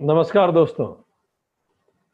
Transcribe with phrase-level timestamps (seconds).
[0.00, 0.86] नमस्कार दोस्तों।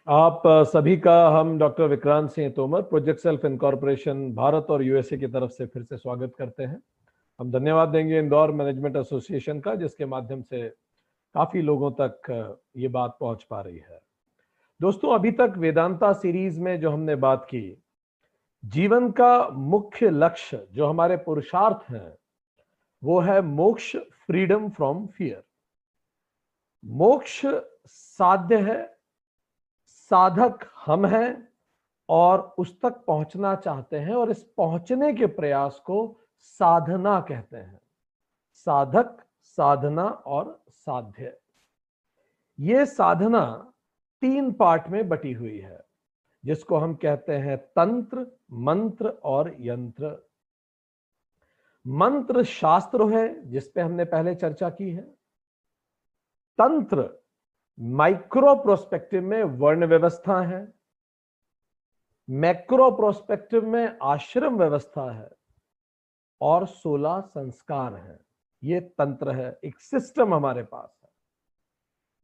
[0.07, 5.27] आप सभी का हम doctor Vikrant Singh Tomar, project self incorporation Bharat और यूएसए की
[5.27, 6.81] तरफ़ से फिर से स्वागत करते हैं।
[7.41, 10.69] हम धन्यवाद देंगे इंदौर मैनेजमेंट एसोसिएशन का, जिसके माध्यम से
[11.35, 14.01] काफ़ी लोगों तक ये बात पहुँच पा रही है।
[14.81, 17.77] दोस्तों, अभी तक वेदांता सीरीज़ में जो हमने बात की,
[18.65, 22.13] जीवन का मुख्य लक्ष्य जो हमारे पुरुषार्थ हैं,
[23.03, 25.43] वो है मोक्ष, फ्रीडम फ्रॉम फियर।
[26.85, 27.45] मोक्ष
[27.87, 28.97] साध्य है,
[29.87, 31.49] साधक हम हैं
[32.09, 37.81] और उस तक पहुँचना चाहते हैं और इस पहुँचने के प्रयास को साधना कहते हैं।
[38.55, 41.39] साधक, साधना और साध्य।
[42.61, 43.73] ये साधना
[44.21, 45.85] तीन पार्ट में बटी हुई है,
[46.45, 50.29] जिसको हम कहते हैं तंत्र, मंत्र और यंत्र।
[51.87, 55.03] मंत्र शास्त्र है जिसपे हमने पहले चर्चा की है।
[56.59, 57.26] तंत्र
[57.81, 60.75] माइक्रो प्रोस्पेक्टिव में वर्ण व्यवस्था है,
[62.31, 65.31] मैक्रो प्रोस्पेक्टिव में आश्रम व्यवस्था है
[66.41, 68.21] और सोलह संस्कार है।
[68.65, 71.11] ये तंत्र है, एक सिस्टम हमारे पास है।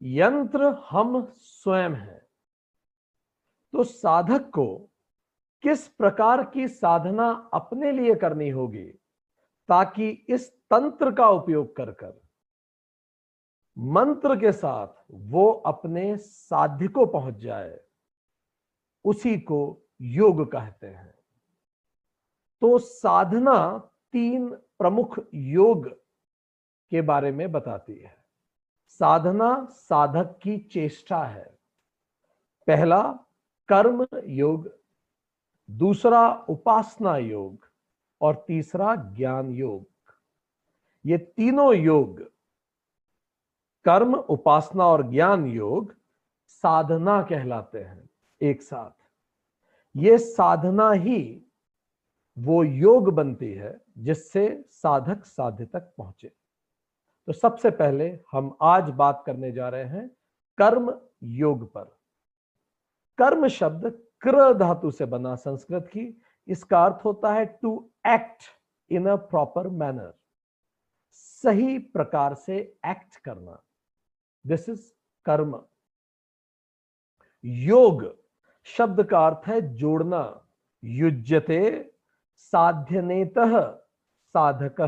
[0.02, 2.22] यंत्र हम स्वयं हैं।
[3.72, 4.90] तो साधक को
[5.62, 8.84] किस प्रकार की साधना अपने लिए करनी होगी
[9.68, 12.21] ताकि इस तंत्र का उपयोग कर कर
[13.78, 17.80] मंत्र के साथ वो अपने साध्य को पहुँच जाए,
[19.04, 21.14] उसी को योग कहते हैं।
[22.60, 23.78] तो साधना
[24.12, 25.88] तीन प्रमुख योग
[26.90, 28.24] के बारे में बताती है।
[28.88, 31.58] साधना साधक की चेष्टा है।
[32.66, 33.12] पहला,
[33.68, 34.78] कर्म योग,
[35.70, 37.70] दूसरा, उपासना योग
[38.20, 39.86] और तीसरा, ज्ञान योग।
[41.06, 42.32] ये तीनों योग
[43.84, 45.94] कर्म, उपासना और ज्ञान योग
[46.46, 48.08] साधना कहलाते हैं,
[48.40, 48.90] एक साथ।
[49.94, 51.46] ये साधना ही
[52.36, 56.28] वो योग बनती है जिससे साधक साध्य तक पहुँचे।
[57.28, 60.08] तो सबसे पहले हम आज बात करने जा रहे हैं
[60.58, 60.92] कर्म
[61.22, 61.84] योग पर।
[63.18, 63.86] कर्म शब्द
[64.22, 68.42] क्र धातु से बना संस्कृत की, इसका अर्थ होता है to act
[68.90, 70.12] in a proper manner
[71.12, 72.56] सही प्रकार से
[72.86, 73.62] एक्ट करना।
[74.44, 74.90] दिस इज़
[75.26, 75.62] कर्म
[77.44, 78.04] योग
[78.66, 80.22] शब्द का अर्थ है जोड़ना।
[80.82, 81.60] युज्यते
[82.36, 83.34] साध्यनेत,
[84.34, 84.80] साधक।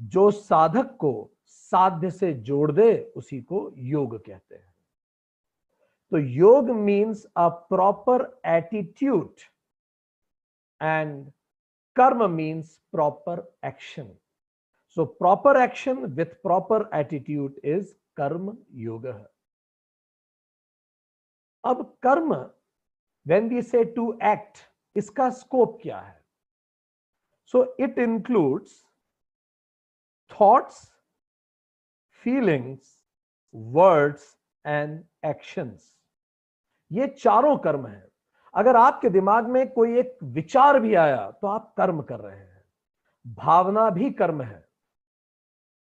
[0.00, 4.74] जो साधक को साध्य से जोड़ दे, उसी को योग कहते हैं।
[6.12, 9.40] तो योग means a proper attitude
[10.80, 11.30] and
[11.96, 14.10] कर्म means proper action
[14.96, 19.06] so proper action with proper attitude is कर्म योग
[21.64, 22.34] अब कर्म
[23.26, 24.58] when we say to act
[24.96, 26.24] इसका स्कोप क्या है?
[27.46, 28.82] So it includes
[30.30, 30.82] thoughts
[32.24, 33.02] feelings
[33.54, 35.96] words and actions
[36.90, 38.06] ये चारों कर्म हैं।
[38.54, 42.64] अगर आपके दिमाग में कोई एक विचार भी आया तो आप कर्म कर रहे हैं।
[43.26, 44.63] भावना भी कर्म है।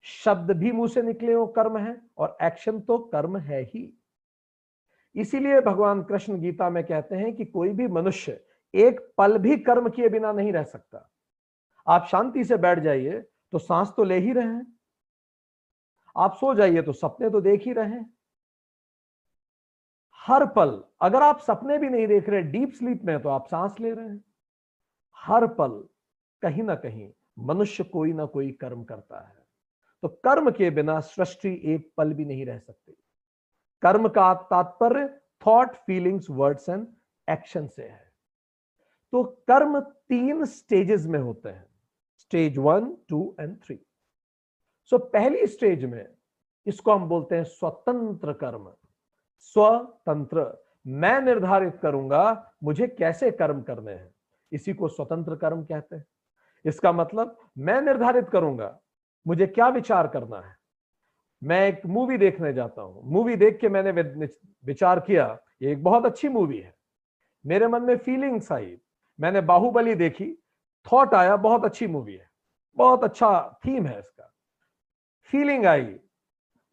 [0.07, 3.93] शब्द भी मुँह से निकले हो, कर्म है, और एक्शन तो कर्म है ही।
[5.15, 8.41] इसीलिए भगवान कृष्ण गीता में कहते हैं कि कोई भी मनुष्य
[8.75, 11.09] एक पल भी कर्म किए बिना नहीं रह सकता।
[11.87, 13.21] आप शांति से बैठ जाइए
[13.53, 14.67] तो सांस तो ले ही रहे हैं।
[16.17, 18.15] आप सो जाइए तो सपने तो देख ही रहे हैं।
[20.21, 23.81] हर पल, अगर आप सपने भी नहीं देख रहे डीप स्लीप में तो आप सांस
[23.81, 24.25] ले रहे हैं।
[25.17, 25.83] हर पल,
[26.43, 29.46] कहीं ना कहीं, मनुष्य कोई ना कोई कर्म करता है।
[30.03, 32.97] तो कर्म के बिना सृष्टि एक पल भी नहीं रह सकती।
[33.83, 35.09] कर्म का तात्पर्य
[35.43, 36.87] thought feelings words and
[37.29, 38.05] action से है।
[39.13, 41.67] तो कर्म तीन स्टेजेस में होते हैं।
[42.19, 43.79] Stage one two and three
[44.93, 46.07] so पहली स्टेज में
[46.67, 48.71] इसको हम बोलते हैं स्वतंत्र कर्म।
[49.41, 50.47] स्वतंत्र।
[50.87, 54.11] मैं निर्धारित करूँगा मुझे कैसे कर्म करने हैं।
[54.53, 56.05] इसी को स्वतंत्र कर्म कहते हैं।
[56.65, 58.79] इसका मतलब मैं निर्धारित करूँगा
[59.27, 60.55] मुझे क्या विचार करना है?
[61.43, 63.91] मैं एक मूवी देखने जाता हूँ। मूवी देख के मैंने
[64.65, 65.27] विचार किया,
[65.63, 66.75] ये एक बहुत अच्छी मूवी है।
[67.45, 68.77] मेरे मन में फीलिंग्स आई।
[69.19, 70.33] मैंने बाहुबली देखी।
[70.87, 72.31] थॉट आया, बहुत अच्छी मूवी है।
[72.79, 74.33] बहुत अच्छा थीम है इसका।
[75.31, 75.85] फीलिंग आई।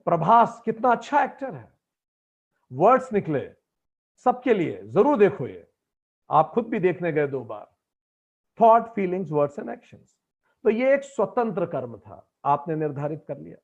[0.08, 1.72] प्रभास कितना अच्छा एक्टर है।
[2.72, 3.48] वर्ड्स निकले।
[4.26, 5.68] सबके लिए। ज़रूर देखो ये।
[6.30, 7.66] आप खुद भी देखने गए दो बार।
[8.60, 10.18] Thought feelings words and actions
[10.66, 13.58] तो ये एक स्वतंत्र कर्म था। आपने निर्धारित कर लिया।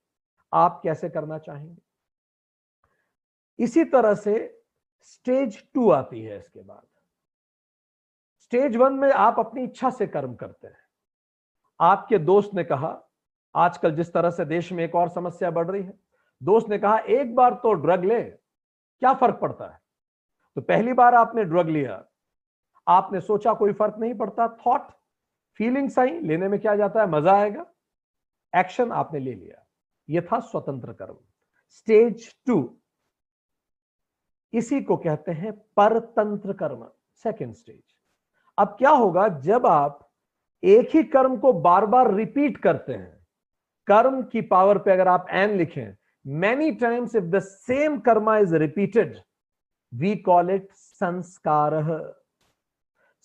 [0.53, 1.81] आप कैसे करना चाहेंगे?
[3.59, 4.63] इसी तरह से
[5.01, 6.87] स्टेज टू आती है इसके बाद।
[8.39, 10.77] स्टेज वन में आप अपनी इच्छा से कर्म करते हैं।
[11.79, 12.97] आपके दोस्त ने कहा,
[13.55, 15.93] आजकल जिस तरह से देश में एक और समस्या बढ़ रही है,
[16.41, 19.79] दोस्त ने कहा, एक बार तो ड्रग ले, क्या फ़र्क पड़ता है?
[20.57, 22.03] तो पहली बार आपने ड्रग लिया।
[22.87, 24.87] आपने सोचा कोई फ़र्क नहीं पड़ता। थॉट
[25.59, 27.07] फीलिंग्स आई लेने में क्या जाता है?
[27.07, 27.65] मज़ा आएगा।
[28.53, 29.65] एक्शन आपने ले लिया।
[30.09, 31.17] यह था स्वतंत्र कर्म।
[31.69, 32.57] Stage two.
[34.53, 36.87] इसी को कहते हैं परतंत्र कर्म
[37.25, 37.81] सेकेंड स्टेज
[38.57, 40.07] अब क्या होगा जब आप
[40.63, 43.17] एक ही कर्म को बार बार रिपीट करते हैं,
[43.87, 48.55] कर्म की पावर पे अगर आप एन लिखें many times if the same karma is
[48.55, 49.17] repeated
[49.91, 51.71] we call it संस्कार।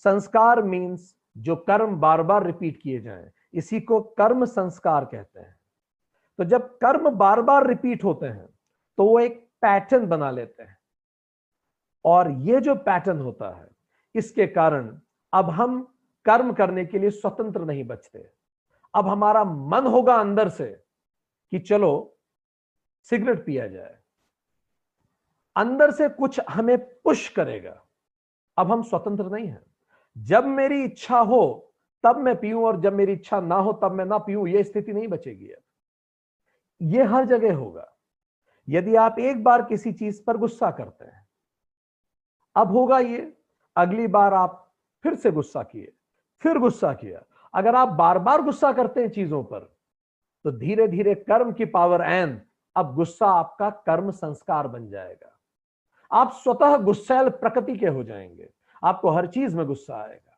[0.04, 5.56] संस्कार मीन्स जो कर्म बार बार रिपीट किए जाएँ इसी को कर्म संस्कार कहते हैं।
[6.38, 8.46] तो जब कर्म बार बार रिपीट होते हैं
[8.98, 10.78] तो वो एक पैटर्न बना लेते हैं।
[12.04, 13.68] और ये जो पैटर्न होता है,
[14.14, 15.00] इसके कारण
[15.32, 15.82] अब हम
[16.24, 18.30] कर्म करने के लिए स्वतंत्र नहीं बचते।
[18.94, 20.66] अब हमारा मन होगा अंदर से
[21.52, 22.16] कि चलो,
[23.02, 23.98] सिगरेट पिया जाए।
[25.56, 27.80] अंदर से कुछ हमें पुश करेगा।
[28.58, 29.62] अब हम स्वतंत्र नहीं हैं।
[30.18, 31.63] जब मेरी इच्छा हो
[32.04, 34.92] तब मैं पीऊं और जब मेरी इच्छा ना हो, तब मैं ना पीऊं यह स्थिति
[34.92, 35.60] नहीं बचेगी अब।
[36.80, 37.90] यह हर जगह होगा।
[38.68, 41.26] यदि आप एक बार किसी चीज़ पर गुस्सा करते हैं,
[42.56, 43.36] अब होगा ये,
[43.76, 44.72] अगली बार आप
[45.04, 45.92] फिर से गुस्सा किए,
[46.42, 47.22] फिर गुस्सा किया।
[47.54, 49.58] अगर आप बार बार गुस्सा करते हैं चीज़ों पर
[50.44, 52.40] तो धीरे धीरे कर्म की पावर एन,
[52.76, 55.30] अब गुस्सा आपका कर्म संस्कार बन जाएगा।
[56.10, 58.48] आप स्वतः गुस्सैल प्रकृति के हो जाएँगे।
[58.84, 60.33] आपको हर चीज़ में गुस्सा आएगा।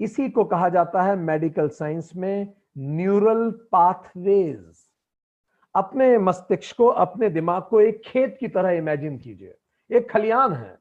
[0.00, 4.76] इसी को कहा जाता है मेडिकल साइंस में न्यूरल पाथवेज
[5.74, 9.54] अपने मस्तिष्क को, अपने दिमाग को एक खेत की तरह इमेजिन कीजिए,
[9.90, 10.78] एक खलियान है।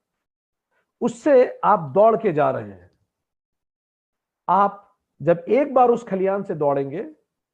[1.01, 2.91] उससे आप दौड़ के जा रहे हैं।
[4.47, 4.83] आप
[5.21, 7.05] जब एक बार उस खलियान से दौड़ेंगे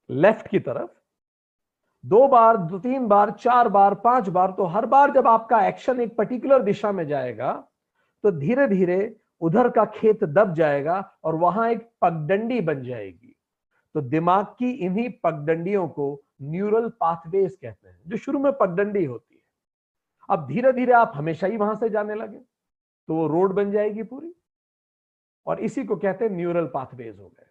[0.09, 0.89] लेफ़्ट की तरफ़,
[2.03, 6.01] दो बार, दो, तीन बार, चार बार, पाँच बार तो हर बार जब आपका एक्शन
[6.01, 7.53] एक पर्टिकुलर दिशा में जाएगा
[8.23, 8.97] तो धीरे धीरे
[9.43, 13.35] उधर का खेत दब जाएगा और वहाँ एक पगडंडी बन जाएगी।
[13.95, 19.35] तो दिमाग की इन्हीं पगडंडियों को न्यूरल पाथवेज कहते हैं, जो शुरू में पगडंडी होती
[19.35, 19.41] है।
[20.29, 22.37] अब धीरे धीरे आप हमेशा ही वहाँ से जाने लगे
[23.09, 24.35] तो वो रोड बन जाएगी पूरी।
[25.47, 27.45] और इसी को कहते हैं न्यूरल पाथवेज हो गए।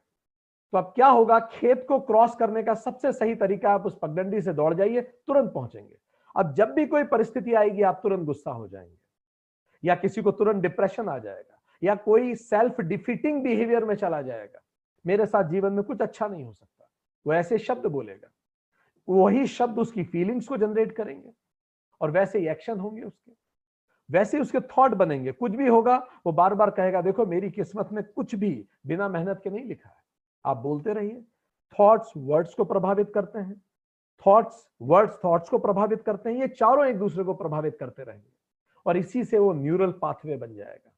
[0.72, 4.40] तो अब क्या होगा, खेत को क्रॉस करने का सबसे सही तरीका, आप उस पगडंडी
[4.40, 5.98] से दौड़ जाइए, तुरंत पहुँचेंगे।
[6.36, 8.96] अब जब भी कोई परिस्थिति आएगी, आप तुरंत गुस्सा हो जाएँगे।
[9.84, 14.60] या किसी को तुरंत डिप्रेशन आ जाएगा। या कोई सेल्फ डिफीटिंग बिहेवियर में चला जाएगा।
[15.06, 16.88] मेरे साथ जीवन में कुछ अच्छा नहीं हो सकता।
[17.26, 18.28] वो ऐसे शब्द बोलेगा।
[19.08, 21.32] वही शब्द उसकी फीलिंग्स को जनरेट करेंगे।
[22.00, 23.32] और वैसे ही एक्शन होंगे उसके।
[24.10, 28.04] वैसे उसके थॉट बनेंगे। कुछ भी होगा, वो बार बार कहेगा, देखो, मेरी किस्मत में
[28.04, 29.96] कुछ भी बिना मेहनत के नहीं लिखा है।
[30.46, 31.24] आप बोलते रहिए।
[31.80, 33.62] थॉट्स वर्ड्स को प्रभावित करते हैं।
[34.26, 38.32] थॉट्स वर्ड्स थॉट्स को प्रभावित करते हैं। ये चारों एक दूसरे को प्रभावित करते रहेंगे।
[38.86, 40.91] और इसी से वो न्यूरल पाथवे बन जाएगा।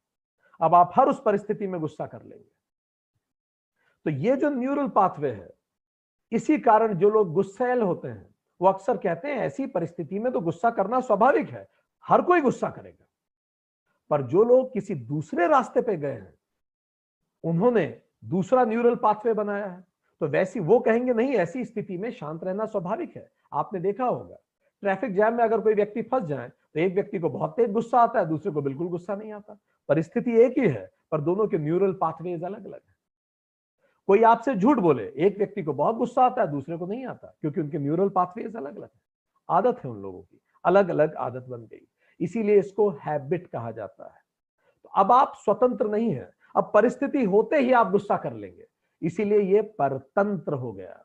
[0.61, 2.45] अब आप हर उस परिस्थिति में गुस्सा कर लेंगे।
[4.07, 5.49] तो ये जो न्यूरल पाथवे है,
[6.33, 10.41] इसी कारण जो लोग गुस्सेल होते हैं, वो अक्सर कहते हैं ऐसी परिस्थिति में तो
[10.41, 11.67] गुस्सा करना स्वाभाविक है,
[12.05, 13.07] हर कोई गुस्सा करेगा।
[14.11, 16.35] पर जो लोग किसी दूसरे रास्ते पे गए हैं,
[17.45, 17.87] उन्होंने
[18.25, 19.85] दूसरा न्यूरल पाथवे बनाया है
[20.21, 24.37] तो वैसी वो कहेंगे, नहीं, ऐसी स्थिति में शांत रहना स्वाभाविक है। आपने देखा होगा,
[24.83, 28.01] ट्रैफ़िक जैम में अगर कोई व्यक्ति फंस जाए तो एक व्यक्ति को बहुत तेज गुस्सा
[28.01, 31.59] आता है, दूसरे को बिल्कुल गुस्सा नहीं आता। परिस्थिति एक ही है, पर दोनों के
[31.59, 32.95] न्यूरल पाथवेज अलग अलग है।
[34.07, 37.37] कोई आपसे झूठ बोले, एक व्यक्ति को बहुत गुस्सा आता है, दूसरे को नहीं आता,
[37.41, 39.01] क्योंकि उनके न्यूरल पाथवेज अलग अलग है।
[39.51, 41.89] आदत है उन लोगों की अलग अलग आदत बन गई।
[42.21, 44.21] इसीलिए इसको हैबिट कहा जाता है।
[44.83, 48.67] तो अब आप स्वतंत्र नहीं है, अब परिस्थिति होते ही आप गुस्सा कर लेंगे।
[49.03, 51.05] इसीलिए ये परतंत्र हो गया।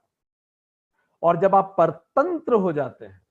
[1.24, 3.28] और जब आप परतंत्र हो जाते हैं,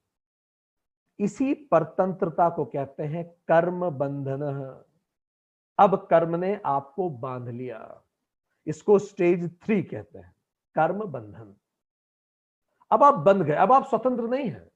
[1.21, 4.85] इसी परतंत्रता को कहते हैं कर्म बंधन।
[5.79, 8.03] अब कर्म ने आपको बाँध लिया।
[8.67, 10.37] इसको स्टेज थ्री कहते हैं,
[10.75, 11.57] कर्म बंधन।
[12.91, 14.69] अब आप बंध गए, अब आप स्वतंत्र नहीं हैं।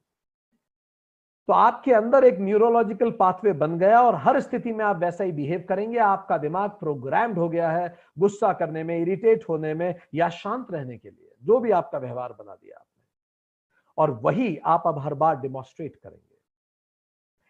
[1.48, 5.32] तो आपके अंदर एक न्यूरोलॉजिकल पाथवे बन गया और हर स्थिति में आप वैसा ही
[5.32, 10.28] बिहेव करेंगे। आपका दिमाग प्रोग्राम्ड हो गया है गुस्सा करने में इरिटेट होने में या
[10.28, 13.02] शांत रहने के लिए, जो भी आपका व्यवहार बना दिया आपने।
[13.98, 16.38] और वही आप अब हर बार डिमॉन्स्ट्रेट करेंगे।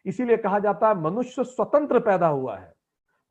[0.06, 2.81] इसीलिए कहा जाता है, मनुष्य स्वतंत्र पैदा हुआ है।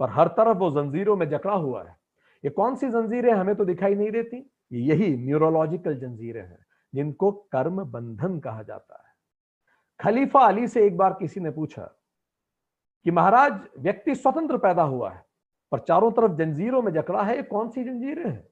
[0.01, 1.97] पर हर तरफ़ वो जंजीरों में जकड़ा हुआ है।
[2.43, 4.51] ये कौन सी जंजीरें हमें तो दिखाई नहीं देती?
[4.71, 9.13] यही न्यूरोलॉजिकल जंजीरें हैं, जिनको कर्म बंधन कहा जाता है।
[9.99, 11.83] खलीफा अली से एक बार किसी ने पूछा
[13.05, 15.25] कि महाराज, व्यक्ति स्वतंत्र पैदा हुआ है,
[15.71, 18.47] पर चारों तरफ़ जंजीरों में जकड़ा है, ये कौन सी जंजीरें हैं?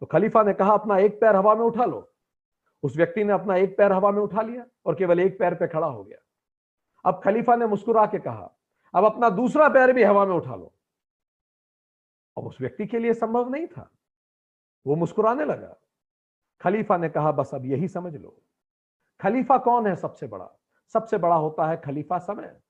[0.00, 2.12] तो खलीफा ने कहा, अपना एक पैर हवा में उठा लो।
[2.82, 5.66] उस व्यक्ति ने अपना एक पैर हवा में उठा लिया और केवल एक पैर पे
[5.68, 6.18] खड़ा हो गया।
[7.04, 8.50] अब खलीफा ने मुस्कुरा के कहा,
[8.94, 10.73] अब अपना दूसरा पैर भी हवा में उठा लो।
[12.38, 13.90] अब उस व्यक्ति के लिए संभव नहीं था।
[14.86, 15.76] वो मुस्कुराने लगा।
[16.60, 18.42] खलीफा ने कहा, बस अब यही समझ लो।
[19.20, 20.50] खलीफा कौन है सबसे बड़ा?
[20.92, 22.60] सबसे बड़ा होता है खलीफा समय।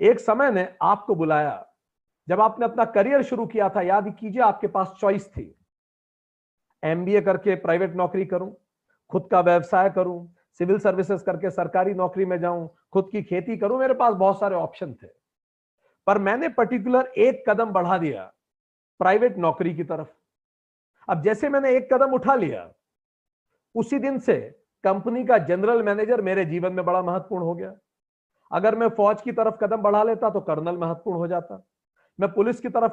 [0.00, 1.66] एक समय ने आपको बुलाया।
[2.28, 5.58] जब आपने अपना करियर शुरू किया था, याद कीजिए आपके पास चॉइस थी।
[6.84, 8.56] एमबीए करके प्राइवेट नौकरी करूँ,
[9.10, 13.78] खुद का व्यवसाय करूँ, सिविल सर्विसेज़ करके सरकारी नौकरी में जाऊँ, खुद की खेती करूँ,
[13.78, 15.06] मेरे पास बहुत सारे ऑप्शन थे।
[16.06, 18.32] पर मैंने पर्टिकुलर एक कदम बढ़ा दिया।
[19.00, 20.08] प्राइवेट नौकरी की तरफ़।
[21.08, 22.68] अब जैसे मैंने एक कदम उठा लिया,
[23.74, 24.36] उसी दिन से
[24.84, 27.74] कंपनी का जनरल मैनेजर मेरे जीवन में बड़ा महत्वपूर्ण हो गया।
[28.50, 31.62] अगर मैं फौज की तरफ़ कदम बढ़ा लेता तो कर्नल महत्वपूर्ण हो जाता।
[32.18, 32.92] मैं पुलिस की तरफ़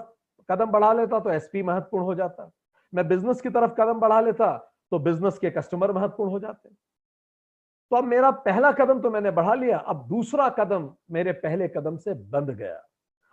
[0.49, 2.49] कदम बढ़ा लेता तो एसपी महत्वपूर्ण हो जाता।
[2.93, 4.55] मैं बिज़नेस की तरफ़ कदम बढ़ा लेता
[4.91, 9.53] तो बिज़नेस के कस्टमर महत्वपूर्ण हो जाते। तो अब मेरा पहला कदम तो मैंने बढ़ा
[9.53, 12.81] लिया, अब दूसरा कदम मेरे पहले कदम से बंद गया।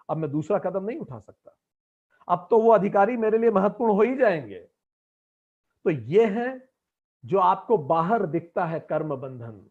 [0.09, 1.57] अब मैं दूसरा कदम नहीं उठा सकता।
[2.31, 4.59] अब तो वो अधिकारी मेरे लिए महत्वपूर्ण हो ही जाएँगे।
[5.85, 6.69] तो ये है
[7.25, 9.71] जो आपको बाहर दिखता है कर्म बंधन।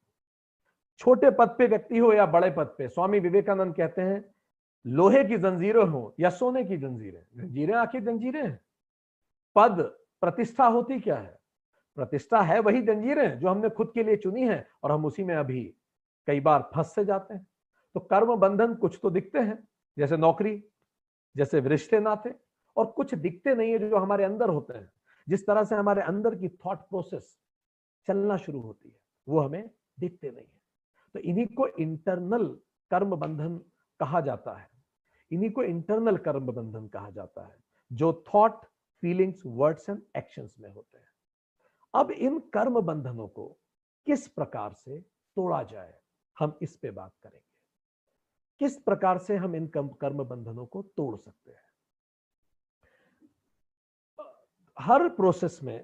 [0.97, 4.35] छोटे पद पे व्यक्ति हो या बड़े पद पे, स्वामी विवेकानंद कहते हैं,
[4.87, 8.59] लोहे की जंजीरें हो या सोने की जंजीरें। जंजीरें, आखिर जंजीरें हैं।
[9.55, 9.81] पद,
[10.21, 11.39] प्रतिष्ठा होती क्या है?
[11.95, 15.35] प्रतिष्ठा है वही जंजीरें जो हमने खुद के लिए चुनी है और हम उसी में
[15.35, 15.73] अभी
[16.27, 17.47] कई बार फंस से जाते हैं।
[17.93, 20.63] तो कर्म बंधन कुछ तो दिखते हैं, जैसे नौकरी,
[21.35, 24.91] जैसे रिश्ते नाते और कुछ दिखते नहीं है जो हमारे अंदर होते हैं।
[25.29, 27.39] जिस तरह से हमारे अंदर की थॉट प्रोसेस
[28.07, 30.61] चलना शुरू होती है, वो हमें दिखते नहीं है।
[31.13, 32.59] तो इन्हीं को इंटरनल
[32.91, 33.57] कर्म बंधन
[33.99, 34.69] कहा जाता है।
[35.31, 37.57] इन्हीं को इंटरनल कर्म बंधन कहा जाता है,
[37.93, 38.65] जो thought
[39.01, 41.09] feelings words and actions में होते हैं।
[41.95, 43.57] अब इन कर्म बंधनों को
[44.05, 44.99] किस प्रकार से
[45.35, 45.99] तोड़ा जाए,
[46.39, 47.49] हम इस पे बात करेंगे।
[48.59, 51.68] किस प्रकार से हम इन कर्म बंधनों को तोड़ सकते हैं?
[54.81, 55.79] हर प्रोसेस में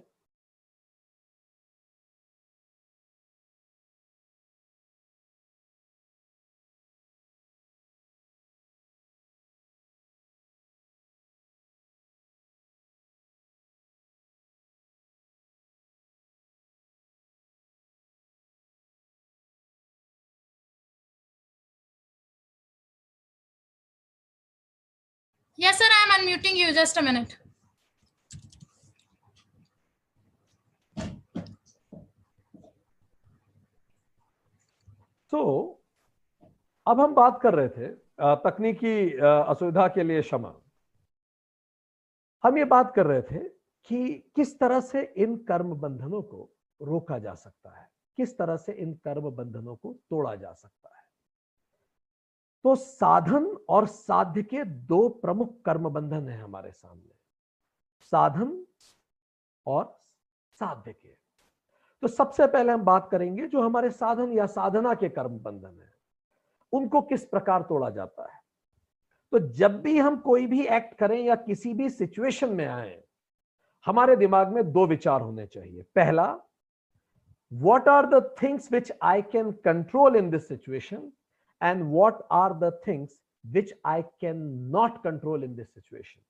[25.57, 26.73] Yes, sir, I am unmuting you.
[26.73, 27.37] Just a minute.
[35.35, 35.81] तो
[36.87, 37.87] अब हम बात कर रहे थे
[38.41, 40.53] तकनीकी असुविधा के लिए क्षमा।
[42.43, 43.39] हम ये बात कर रहे थे
[43.89, 46.49] कि किस तरह से इन कर्म बंधनों को
[46.81, 47.87] रोका जा सकता है,
[48.17, 51.03] किस तरह से इन कर्म बंधनों को तोड़ा जा सकता है।
[52.65, 57.13] तो साधन और साध्य के दो प्रमुख कर्म बंधन है हमारे सामने,
[58.11, 58.65] साधन
[59.67, 59.97] और
[60.61, 61.24] साध्य के।
[62.05, 65.93] तो सबसे पहले हम बात करेंगे जो हमारे साधन या साधना के कर्म बंधन है।
[66.73, 68.39] उनको किस प्रकार तोड़ा जाता है?
[69.31, 73.03] तो जब भी हम कोई भी एक्ट करें या किसी भी सिचुएशन में आए,
[73.85, 76.39] हमारे दिमाग में दो विचार होने चाहिए। पहला
[77.53, 81.11] what are the things which I can control in this situation
[81.61, 83.09] and what are the things
[83.51, 86.21] which I cannot control in this situation.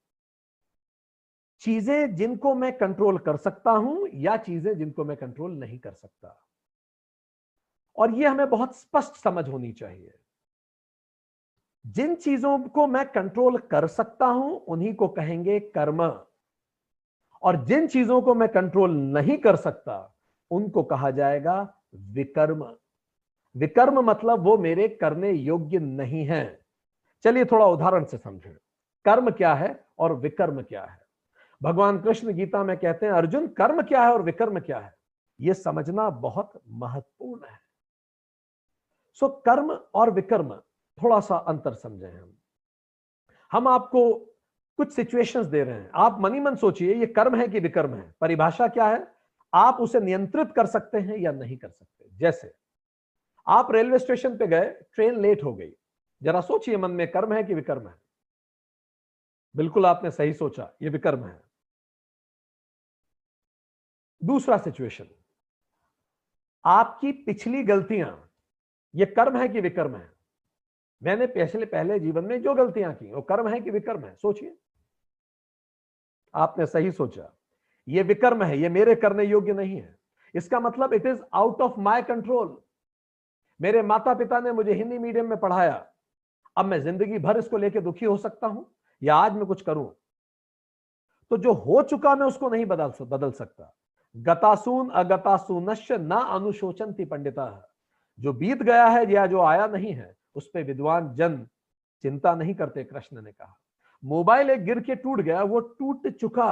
[1.60, 6.42] चीज़ें जिनको मैं कंट्रोल कर सकता हूँ या चीज़ें जिनको मैं कंट्रोल नहीं कर सकता।
[7.98, 10.14] और यह हमें बहुत स्पष्ट समझ होनी चाहिए।
[11.86, 16.22] जिन चीज़ों को मैं कंट्रोल कर सकता हूँ, उन्हीं को कहेंगे कर्म।
[17.44, 20.16] और जिन चीज़ों को मैं कंट्रोल नहीं कर सकता,
[20.52, 22.76] उनको कहा जाएगा विकर्म।
[23.56, 26.62] विकर्म मतलब वो मेरे करने योग्य नहीं है।
[27.24, 28.56] चलिए थोड़ा उदाहरण से समझें।
[29.06, 31.05] कर्म क्या है और विकर्म क्या है?
[31.66, 34.96] भगवान कृष्ण गीता में कहते हैं, अर्जुन, कर्म क्या है और विकर्म क्या है?
[35.42, 37.60] यह समझना बहुत महत्वपूर्ण है।
[39.14, 40.56] सो कर्म और विकर्म
[41.04, 42.38] थोड़ा सा अंतर समझे हम।
[43.52, 44.14] हम आपको
[44.78, 48.16] कुछ सिचुएशंस दे रहे हैं। आप मनी मन सोचिए, ये कर्म है कि विकर्म है?
[48.22, 49.16] परिभाषा क्या है?
[49.54, 52.06] आप उसे नियंत्रित कर सकते हैं या नहीं कर सकते?
[52.14, 52.56] जैसे,
[53.48, 55.72] आप रेलवे स्टेशन पे गए, ट्रेन लेट हो गई।
[56.24, 57.96] जरा सोचिए मन में, कर्म है कि विकर्म है?
[59.56, 61.45] बिल्कुल आपने सही सोचा, ये विकर्म है।
[64.22, 65.08] दूसरा सिचुएशन
[66.66, 68.30] आपकी पिछली गलतियाँ,
[68.94, 70.10] ये कर्म है कि विकर्म है?
[71.02, 74.16] मैंने पिछले, पहले जीवन में जो गलतियाँ की, वो कर्म है कि विकर्म है?
[74.16, 74.56] सोचिए।
[76.34, 77.32] आपने सही सोचा।
[77.88, 79.96] ये विकर्म है, ये मेरे करने योग्य नहीं है।
[80.36, 82.58] इसका मतलब it is out of my control
[83.60, 85.86] मेरे माता पिता ने मुझे हिंदी मीडियम में पढ़ाया।
[86.58, 88.66] अब मैं ज़िंदगी भर इसको लेकर दुखी हो सकता हूँ,
[89.02, 89.88] या आज मैं कुछ करूँ?
[91.32, 93.74] तो जो हो चुका मैं उसको नहीं बदल बदल सकता।
[94.16, 97.48] गतासून अगतासूनश्य न अनुशोचनती पंडिता।
[98.20, 101.48] जो बीत गया है या जो आया नहीं है, उस पर विद्वान जन
[102.04, 103.56] चिंता नहीं करते, कृष्ण ने कहा।
[104.04, 106.52] मोबाइल एक गिर के टूट गया, वो टूट चुका।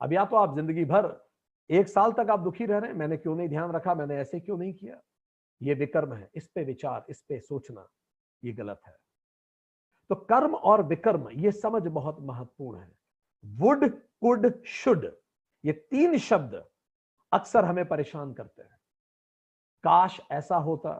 [0.00, 1.30] अब या तो आप ज़िंदगी भर
[1.70, 4.40] एक साल तक आप दुखी रह रहे हैं, मैंने क्यों नहीं ध्यान रखा, मैंने ऐसे
[4.40, 5.00] क्यों नहीं किया?
[5.62, 7.86] ये विकर्म है, इस पे विचार, इस पे सोचना,
[8.44, 8.94] ये गलत है।
[10.10, 12.92] तो कर्म और विकर्म, ये समझ बहुत महत्वपूर्ण है।
[13.44, 15.06] वुड कुड शुड
[15.64, 16.64] ये तीन शब्द
[17.32, 18.78] अक्सर हमें परेशान करते हैं।
[19.84, 20.90] काश ऐसा होता,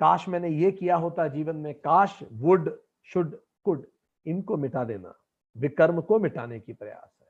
[0.00, 3.86] काश मैंने ये किया होता जीवन में, काश वुड शुड कुड
[4.26, 5.14] इनको मिटा देना,
[5.56, 7.28] विकर्म को मिटाने की प्रयास है।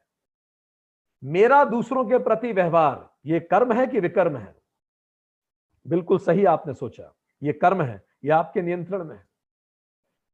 [1.24, 4.54] मेरा दूसरों के प्रति व्यवहार, ये कर्म है कि विकर्म है?
[5.86, 7.12] बिल्कुल सही आपने सोचा,
[7.42, 9.28] ये कर्म है, ये आपके नियंत्रण में है।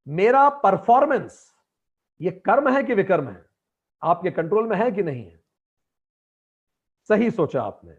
[0.09, 1.55] मेरा परफॉर्मेंस
[2.21, 3.47] ये कर्म है कि विकर्म है?
[4.03, 5.46] आपके कंट्रोल में है कि नहीं है?
[7.09, 7.97] सही सोचा आपने।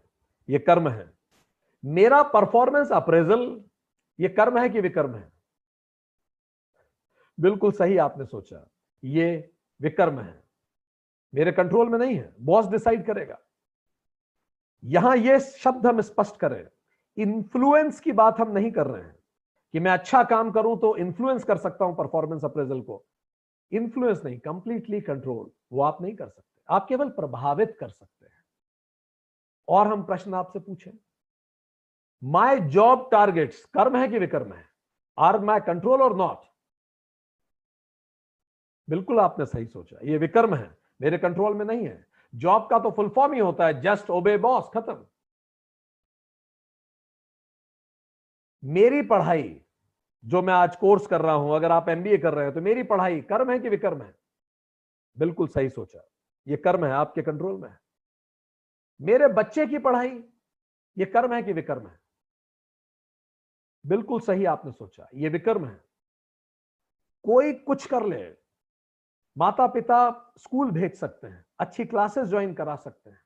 [0.48, 1.10] ये कर्म है।
[1.84, 3.64] मेरा परफॉर्मेंस अप्रेजल
[4.20, 5.32] ये कर्म है कि विकर्म है?
[7.40, 8.68] बिल्कुल सही आपने सोचा।
[9.04, 10.44] ये विकर्म है।
[11.34, 13.38] मेरे कंट्रोल में नहीं है। बॉस डिसाइड करेगा।
[14.84, 16.66] यहाँ ये शब्द हम स्पष्ट करें
[17.18, 19.18] इन्फ्लुएंस की बात हम नहीं कर रहे हैं।
[19.72, 23.04] कि मैं अच्छा काम करूँ तो इन्फ्लुएंस कर सकता हूँ परफॉर्मेंस अप्रेजल को।
[23.72, 28.17] इन्फ्लुएंस नहीं कंप्लीटली कंट्रोल वो आप नहीं कर सकते। आप केवल प्रभावित कर सकते
[29.68, 30.92] और हम प्रश्न आपसे पूछें।
[32.22, 34.64] माय जॉब टारगेट्स कर्म है कि विकर्म है?
[35.18, 36.46] आर माय कंट्रोल और नॉट
[38.88, 42.90] बिल्कुल आपने सही सोचा। ये विकर्म है, मेरे कंट्रोल में नहीं है। जॉब का तो
[42.90, 44.96] फुल फॉर्म ही होता है जस्ट ओबे बॉस खत्म।
[48.62, 49.60] मेरी पढ़ाई,
[50.24, 52.82] जो मैं आज कोर्स कर रहा हूँ, अगर आप एमबीए कर रहे हैं तो मेरी
[52.82, 54.14] पढ़ाई कर्म है कि विकर्म है?
[55.16, 56.08] बिल्कुल सही सोचा।
[56.46, 57.78] ये कर्म है, आपके कंट्रोल में है।
[59.00, 60.24] मेरे बच्चे की पढ़ाई,
[60.96, 61.98] ये कर्म है कि विकर्म है?
[63.84, 65.80] बिल्कुल सही आपने सोचा, ये विकर्म है।
[67.24, 68.36] कोई कुछ कर ले
[69.36, 73.20] माता पिता स्कूल भेज सकते हैं, अच्छी क्लासेस ज्वाइन करा सकते हैं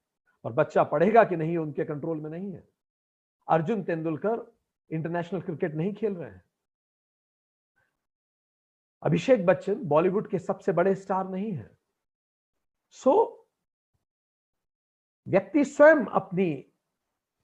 [0.44, 2.68] और बच्चा पढ़ेगा कि नहीं उनके कंट्रोल में नहीं है।
[3.48, 4.40] अर्जुन तेंदुलकर
[4.90, 6.44] इंटरनेशनल क्रिकेट नहीं खेल रहे हैं।
[9.02, 11.78] अभिषेक बच्चन बॉलीवुड के सबसे बड़े स्टार नहीं है।
[12.90, 13.41] सो
[15.28, 16.54] व्यक्ति स्वयं अपनी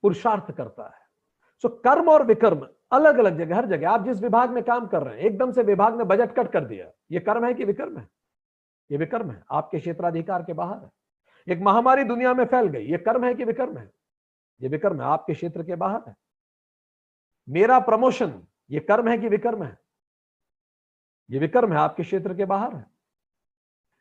[0.03, 1.01] पुरुषार्थ करता है।
[1.63, 5.03] सो कर्म और विकर्म अलग अलग जगह, हर जगह। आप जिस विभाग में काम कर
[5.03, 7.99] रहे हैं, एकदम से विभाग ने बजट कट कर दिया। ये कर्म है कि विकर्म
[7.99, 8.09] है?
[8.91, 10.91] ये विकर्म है। आपके क्षेत्राधिकार के बाहर है।
[11.49, 13.93] एक महामारी दुनिया में फैल गई। ये कर्म है कि विकर्म है?
[14.63, 16.17] ये विकर्म है। आपके क्षेत्र के बाहर है।
[17.49, 19.79] मेरा प्रमोशन, ये कर्म है कि विकर्म है?
[21.31, 22.87] ये विकर्म है। आपके क्षेत्र के बाहर है।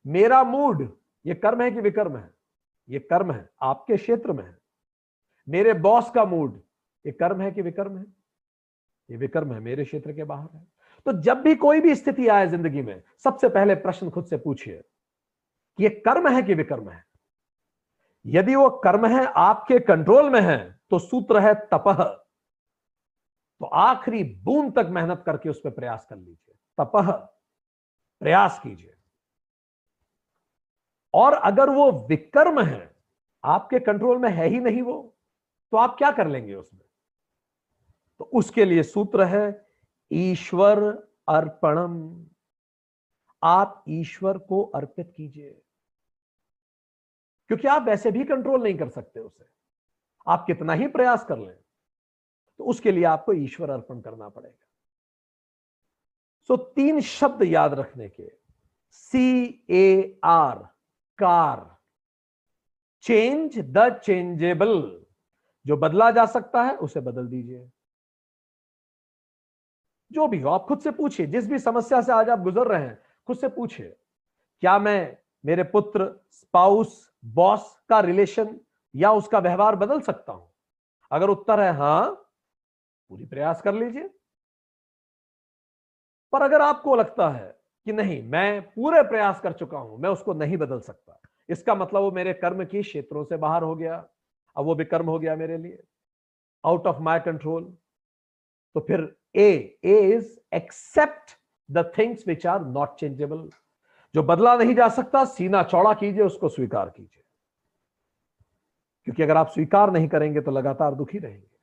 [0.08, 2.37] मेरा मूड ये कर्म है कि विकर्म है?
[2.90, 4.58] ये कर्म है, आपके क्षेत्र में है।
[5.48, 6.62] मेरे बॉस का मूड,
[7.06, 8.06] ये कर्म है कि विकर्म है?
[9.10, 10.66] ये विकर्म है, मेरे क्षेत्र के बाहर है।
[11.06, 14.82] तो जब भी कोई भी स्थिति आए ज़िंदगी में, सबसे पहले प्रश्न खुद से पूछिए
[15.80, 17.04] कि ये कर्म है कि विकर्म है?
[18.26, 22.04] यदि वो कर्म है, आपके कंट्रोल में है तो सूत्र है तपह
[23.62, 27.12] तो आखिरी बूंद तक मेहनत करके उस पर प्रयास कर लीजिए। तपह
[28.22, 28.94] प्रयास कीजिए।
[31.18, 32.96] और अगर वो विकर्म है,
[33.44, 35.18] आपके कंट्रोल में है ही नहीं वो
[35.72, 36.82] तो आप क्या कर लेंगे उसमें?
[38.20, 39.68] तो उसके लिए सूत्र है,
[40.12, 40.84] ईश्वर
[41.30, 42.26] अर्पणम।
[43.44, 45.52] आप ईश्वर को अर्पित कीजिए।
[47.48, 49.46] क्योंकि आप वैसे भी कंट्रोल नहीं कर सकते उसे।
[50.28, 51.56] आप कितना ही प्रयास कर लें
[52.60, 54.66] तो उसके लिए आपको ईश्वर अर्पण करना पड़ेगा।
[56.48, 58.32] सो तीन शब्द याद रखने के।
[58.92, 60.68] C A R
[61.20, 61.78] car.
[63.02, 65.06] Change the changeable
[65.66, 67.72] जो बदला जा सकता है, उसे बदल दीजिए।
[70.12, 72.84] जो भी हो, आप खुद से पूछिए। जिस भी समस्या से आज आप गुजर रहे
[72.84, 73.98] हैं, खुद से पूछिए।
[74.62, 78.60] क्या मैं मेरे पुत्र स्पाउस बॉस का रिलेशन
[78.96, 80.52] या उसका व्यवहार बदल सकता हूँ?
[81.12, 82.32] अगर उत्तर है हाँ,
[83.10, 84.10] पूरी प्रयास कर लीजिए।
[86.32, 87.57] पर अगर आपको लगता है
[87.88, 91.20] कि नहीं, मैं पूरे प्रयास कर चुका हूँ, मैं उसको नहीं बदल सकता।
[91.50, 93.96] इसका मतलब वो मेरे कर्म की क्षेत्रों से बाहर हो गया,
[94.56, 95.84] अब वो भी कर्म हो गया मेरे लिए।
[96.66, 97.64] आउट ऑफ़ माई कंट्रोल
[98.76, 101.32] तो फिर A A is accept
[101.72, 103.50] the things which are not changeable
[104.16, 107.24] जो बदला नहीं जा सकता, सीना चौड़ा कीजिए, उसको स्वीकार कीजिए।
[109.04, 111.58] क्योंकि अगर आप स्वीकार नहीं करेंगे तो लगातार दुखी रहेंगे।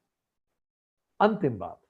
[1.21, 1.81] अंतिम बात।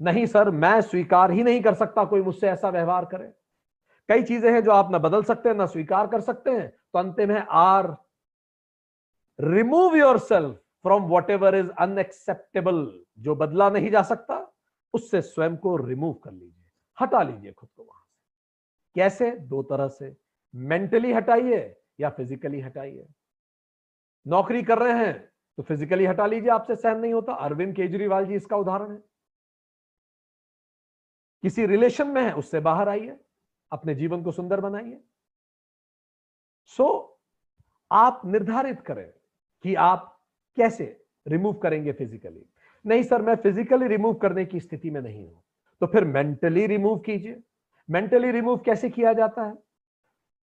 [0.00, 3.32] नहीं, सर, मैं स्वीकार ही नहीं कर सकता, कोई मुझसे ऐसा व्यवहार करे।
[4.08, 6.98] कई चीज़ें हैं जो आप ना बदल सकते हैं, ना स्वीकार कर सकते हैं। तो
[6.98, 7.96] अंतिम है R
[9.38, 12.86] remove yourself from whatever is unacceptable
[13.18, 14.36] जो बदला नहीं जा सकता,
[14.94, 16.64] उससे स्वयं को रिमूव कर लीजिए,
[16.98, 19.30] हटा लीजिए खुद को वहाँ से। कैसे?
[19.30, 20.16] दो तरह से।
[20.54, 23.06] मेंटली हटाइए या फिजिकली हटाइए।
[24.26, 28.34] नौकरी कर रहे हैं तो फिजिकली हटा लीजिए, आपसे सहन नहीं होता। अरविंद केजरीवाल जी
[28.34, 29.02] इसका उदाहरण है।
[31.44, 33.16] किसी रिलेशन में है, उससे बाहर आइए।
[33.72, 35.00] अपने जीवन को सुंदर बनाइए।
[36.66, 37.18] सो
[37.92, 39.12] आप निर्धारित करें
[39.62, 40.20] कि आप
[40.56, 42.46] कैसे रिमूव करेंगे फिजिकली
[42.86, 45.42] नहीं सर मैं फिजिकली रिमूव करने की स्थिति में नहीं हूँ।
[45.80, 47.42] तो फिर मेंटली रिमूव कीजिए।
[47.90, 49.54] मेंटली रिमूव कैसे किया जाता है?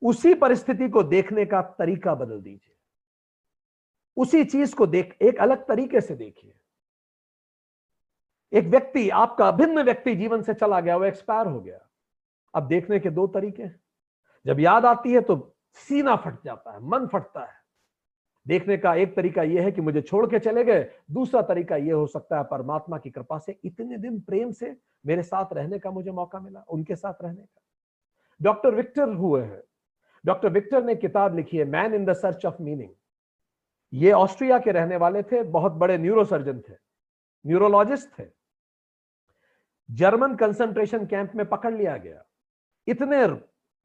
[0.03, 2.77] उसी परिस्थिति को देखने का तरीका बदल दीजिए।
[4.17, 6.55] उसी चीज़ को देख, एक अलग तरीके से देखिए।
[8.53, 11.90] एक व्यक्ति, आपका अभिन्न व्यक्ति जीवन से चला गया, वो एक्सपायर हो गया।
[12.55, 13.81] अब देखने के दो तरीके हैं।
[14.47, 17.59] जब याद आती है तो सीना फट जाता है, मन फटता है।
[18.47, 21.95] देखने का एक तरीका यह है कि मुझे छोड़ के चले गए। दूसरा तरीका यह
[21.95, 25.91] हो सकता है परमात्मा की कृपा से इतने दिन प्रेम से मेरे साथ रहने का
[25.91, 27.61] मुझे मौका मिला, उनके साथ रहने का।
[28.43, 29.63] डॉक्टर विक्टर हुए हैं।
[30.25, 32.91] डॉक्टर विक्टर ने किताब लिखी है, man in the search of meaning.
[33.93, 36.75] ये ऑस्ट्रिया के रहने वाले थे, बहुत बड़े न्यूरोसर्जन थे,
[37.47, 38.25] न्यूरोलॉजिस्ट थे।
[39.91, 42.23] जर्मन कंसंट्रेशन कैंप में पकड़ लिया गया।
[42.91, 43.25] इतने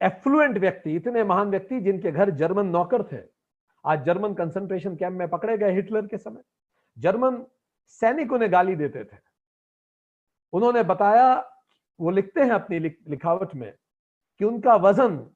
[0.06, 3.18] एफ्लुएंट व्यक्ति, इतने महान व्यक्ति जिनके घर जर्मन नौकर थे।
[3.86, 6.42] आज जर्मन कंसंट्रेशन कैंप में पकड़े गए हिटलर के समय।
[6.98, 7.44] जर्मन
[7.86, 9.16] सैनिक उन्हें गाली देते थे।
[10.52, 11.52] उन्होंने बताया,
[12.00, 13.74] वो लिखते हैं अपनी लिखावट में,
[14.38, 15.30] कि उनका वज़न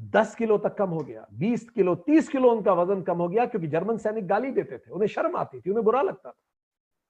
[0.00, 3.46] 10 किलो तक कम हो गया 20 किलो 30 किलो उनका वज़न कम हो गया
[3.46, 6.36] क्योंकि जर्मन सैनिक गाली देते थे। उन्हें शर्म आती थी, उन्हें बुरा लगता था।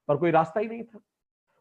[0.09, 1.01] पर कोई रास्ता ही नहीं था।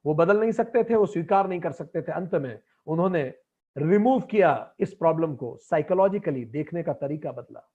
[0.05, 3.33] वो बदल नहीं सकते थे, वो स्वीकार नहीं कर सकते थे। अंत में उन्होंने
[3.75, 7.67] रिमूव किया इस प्रॉब्लम को साइकोलॉजिकली देखने का तरीका बदला।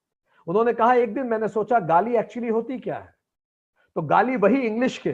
[0.47, 3.15] उन्होंने कहा, एक दिन मैंने सोचा, गाली एक्चुअली होती क्या है?
[3.97, 5.13] तो गाली वही इंग्लिश के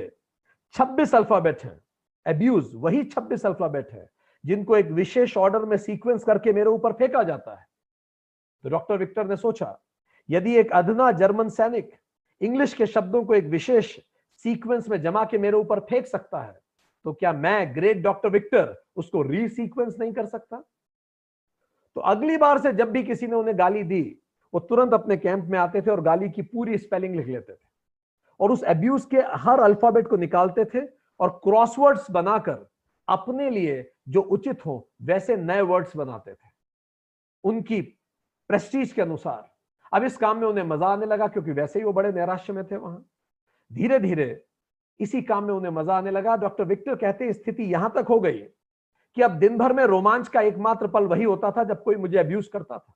[0.75, 1.81] 26 अल्फ़ाबेट हैं।
[2.27, 4.09] एब्यूज वही 26 अल्फ़ाबेट है,
[4.45, 7.67] जिनको एक विशेष ऑर्डर में सीक्वेंस करके मेरे ऊपर फेंका जाता है।
[8.65, 9.77] तो डॉक्टर विक्टर ने सोचा,
[10.29, 11.91] यदि एक अधना जर्मन सैनिक
[12.41, 13.99] इंग्लिश के शब्दों को एक विशेष
[14.45, 16.59] सीक्वेंस में जमा के मेरे ऊपर फेंक सकता है
[17.05, 20.63] तो क्या मैं ग्रेट डॉक्टर विक्टर उसको रीसीक्वेंस नहीं कर सकता?
[21.97, 24.03] तो अगली बार से जब भी किसी ने उन्हें गाली दी,
[24.55, 27.67] वो तुरंत अपने कैंप में आते थे और गाली की पूरी स्पेलिंग लिख लेते थे।
[28.41, 30.87] और उस एब्यूज के हर अल्फ़ाबेट को निकालते थे
[31.21, 32.67] और क्रॉसवर्ड्स बनाकर
[33.09, 36.49] अपने लिए जो उचित हो, वैसे नए वर्ड्स बनाते थे।
[37.45, 37.81] उनकी
[38.51, 39.51] प्रेस्टीज के अनुसार।
[39.93, 42.65] अब इस काम में उन्हें मज़ा आने लगा क्योंकि वैसे ही वो बड़े नैराश्य में
[42.65, 43.05] थे वहाँ।
[43.71, 44.45] धीरे धीरे
[45.01, 48.19] इसी काम में उन्हें मज़ा आने लगा। डॉक्टर विक्टर कहते हैं, स्थिति यहाँ तक हो
[48.21, 48.43] गई
[49.17, 52.19] कि अब दिन भर में रोमांच का एकमात्र पल वही होता था जब कोई मुझे
[52.19, 52.95] अब्यूज करता था।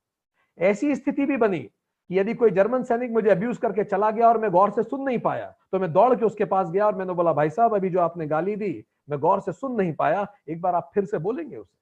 [0.57, 4.37] ऐसी स्थिति भी बनी कि यदि कोई जर्मन सैनिक मुझे अब्यूज करके चला गया और
[4.37, 7.13] मैं गौर से सुन नहीं पाया तो मैं दौड़ के उसके पास गया और मैंने
[7.13, 10.61] बोला, भाई साहब, अभी जो आपने गाली दी, मैं गौर से सुन नहीं पाया, एक
[10.61, 11.77] बार आप फिर से बोलेंगे उसे?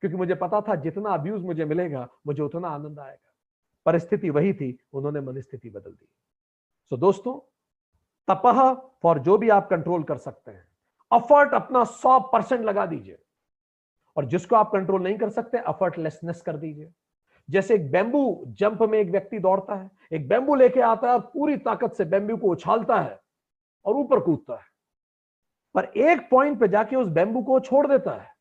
[0.00, 3.32] क्योंकि मुझे पता था जितना अब्यूज मुझे मिलेगा, मुझे उतना आनंद आएगा।
[3.86, 6.08] परिस्थिति वही थी, उन्होंने मनस्थिति बदल दी।
[6.90, 7.34] सो दोस्तों,
[8.28, 10.64] तपह फॉर जो भी आप कंट्रोल कर सकते हैं।
[11.12, 13.18] अफर्ट अपना सौ परसेंट लगा दीजिए।
[14.16, 16.92] और जिसको आप कंट्रोल नहीं कर सकते अफर्टलेसनेस कर दीजिए।
[17.48, 21.30] जैसे एक बैम्बू जंप में एक व्यक्ति दौड़ता है, एक बैम्बू लेके आता है और
[21.34, 23.18] पूरी ताकत से बैम्बू को उछालता है
[23.84, 24.72] और ऊपर कूदता है।
[25.74, 28.32] पर एक पॉइंट पे जाके उस बैम्बू को छोड़ देता है।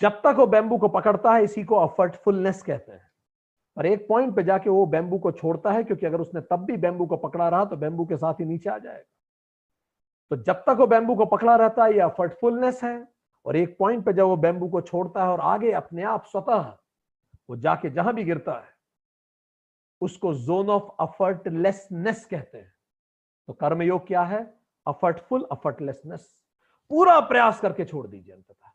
[0.00, 3.06] जब तक वो बैम्बू को पकड़ता है, इसी को अफर्टफुलनेस कहते हैं।
[3.76, 6.76] पर एक पॉइंट पे जाके वो बैम्बू को छोड़ता है, क्योंकि अगर उसने तब भी
[6.76, 9.04] बैम्बू को पकड़ा रहा तो बैम्बू के साथ ही नीचे आ जाएगा।
[10.30, 13.17] तो जब तक वो बैम्बू को पकड़ा रहता है, ये अफर्टफुलनेस है।
[13.48, 16.56] और एक पॉइंट पे जब वो बैम्बू को छोड़ता है और आगे अपने आप स्वतः
[17.48, 18.68] वो जाके जहाँ भी गिरता है,
[20.00, 22.72] उसको जोन ऑफ़ अफर्टलेसनेस कहते हैं।
[23.48, 24.40] तो कर्मयोग क्या है?
[24.86, 26.28] अफर्टफुल अफर्टलेसनेस
[26.90, 28.70] पूरा प्रयास करके छोड़ दीजिए अंततः।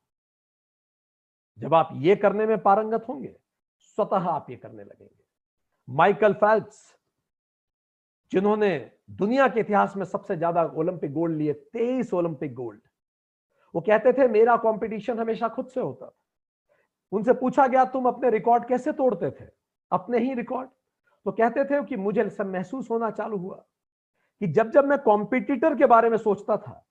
[1.58, 3.36] जब आप ये करने में पारंगत होंगे,
[3.80, 5.24] स्वतः आप ये करने लगेंगे।
[5.88, 6.82] माइकल फेल्प्स
[8.32, 8.78] जिन्होंने
[9.12, 12.82] दुनिया के इतिहास में सबसे ज़्यादा ओलंपिक गोल्ड लिए, तेईस ओलंपिक गोल्ड
[13.76, 16.14] वो कहते थे, मेरा कंपटीशन हमेशा खुद से होता
[17.12, 19.50] उनसे पूछा गया, तुम अपने रिकॉर्ड कैसे तोड़ते थे?
[19.92, 20.70] अपने ही रिकॉर्ड
[21.26, 23.56] तो कहते थे कि, मुझे सब महसूस होना चालू हुआ
[24.42, 26.86] कि जब जब मैं कॉम्पिटिटर के बारे में सोचता था,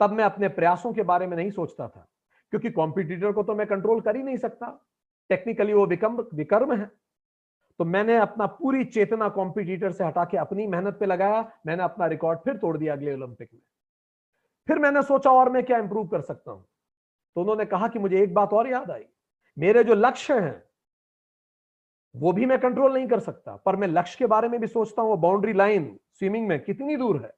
[0.00, 2.06] तब मैं अपने प्रयासों के बारे में नहीं सोचता था,
[2.52, 4.66] क्योंकि कॉम्पिटिटर को तो मैं कंट्रोल कर ही नहीं सकता।
[5.30, 6.90] टेक्निकली वो विकम, विकर्म है।
[7.78, 12.06] तो मैंने अपना पूरी चेतना कॉम्पिटिटर से हटा के अपनी मेहनत पे लगाया, मैंने अपना
[12.06, 13.60] रिकॉर्ड फिर तोड़ दिया अगले ओलंपिक में।
[14.68, 16.64] फिर मैंने सोचा और मैं क्या इंप्रूव कर सकता हूँ?
[17.36, 19.04] तो उन्होंने कहा कि मुझे एक बात और याद आई।
[19.56, 20.62] मेरे जो लक्ष्य हैं,
[22.14, 25.02] वो भी मैं कंट्रोल नहीं कर सकता, पर मैं लक्ष्य के बारे में भी सोचता
[25.02, 27.32] हूँ, वो बाउंड्री लाइन स्विमिंग में कितनी दूर है।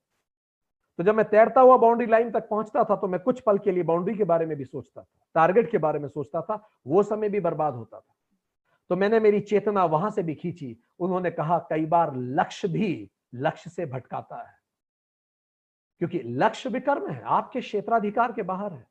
[0.98, 3.72] तो जब मैं तैरता हुआ बाउंड्री लाइन तक पहुँचता था तो मैं कुछ पल के
[3.72, 7.02] लिए बाउंड्री के बारे में भी सोचता था टारगेट के बारे में सोचता था, वो
[7.02, 8.14] समय भी बर्बाद होता था।
[8.90, 13.70] तो मैंने मेरी चेतना वहाँ से भी खींची। उन्होंने कहा, कई बार लक्ष्य भी लक्ष्य
[13.70, 14.63] से भटकाता है।
[15.98, 18.86] क्योंकि लक्ष्य विकर्म है, आपके क्षेत्राधिकार के बाहर है।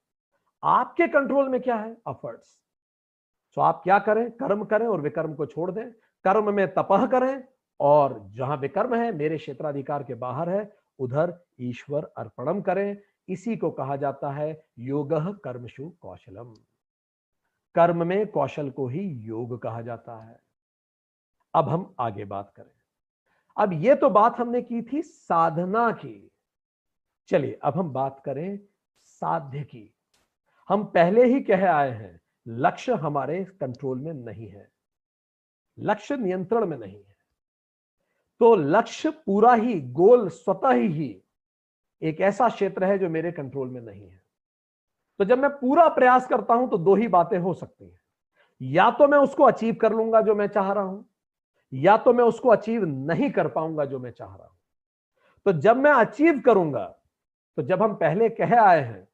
[0.63, 1.97] आपके कंट्रोल में क्या है?
[2.07, 2.59] अफर्ट्स
[3.55, 4.31] तो आप क्या करें?
[4.31, 5.91] कर्म करें और विकर्म को छोड़ दें।
[6.23, 7.43] कर्म में तपह करें
[7.79, 12.97] और जहाँ विकर्म है, मेरे क्षेत्राधिकार के बाहर है, उधर ईश्वर अर्पणम करें।
[13.29, 15.13] इसी को कहा जाता है योग
[15.43, 16.53] कर्मशु कौशलम।
[17.75, 20.39] कर्म में कौशल को ही योग कहा जाता है।
[21.53, 22.81] अब हम आगे बात करें।
[23.57, 26.31] अब ये तो बात हमने की थी साधना की।
[27.29, 28.59] चलिए, अब हम बात करें
[29.01, 29.89] साध्य की।
[30.69, 34.71] हम पहले ही कह आए हैं, लक्ष्य हमारे कंट्रोल में नहीं है।
[35.77, 37.15] लक्ष्य नियंत्रण में नहीं है।
[38.41, 41.23] तो लक्ष्य पूरा ही, गोल स्वतः ही
[42.01, 44.21] एक ऐसा क्षेत्र है जो मेरे कंट्रोल में नहीं है।
[45.19, 47.99] तो जब मैं पूरा प्रयास करता हूँ तो दो ही बातें हो सकती हैं।
[48.61, 51.05] या तो मैं उसको अचीव कर लूँगा जो मैं चाह रहा हूँ,
[51.73, 54.57] या तो मैं उसको अचीव नहीं कर पाऊँगा जो मैं चाह रहा हूँ।
[55.45, 56.83] तो जब मैं अचीव करूँगा
[57.57, 59.07] तो जब हम पहले कह आए हैं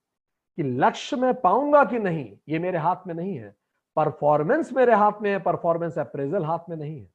[0.57, 3.55] कि लक्ष्य में पाऊँगा कि नहीं, ये मेरे हाथ में नहीं है।
[3.95, 7.09] परफॉर्मेंस मेरे हाथ में है परफॉर्मेंस अप्रेजल हाथ में नहीं है।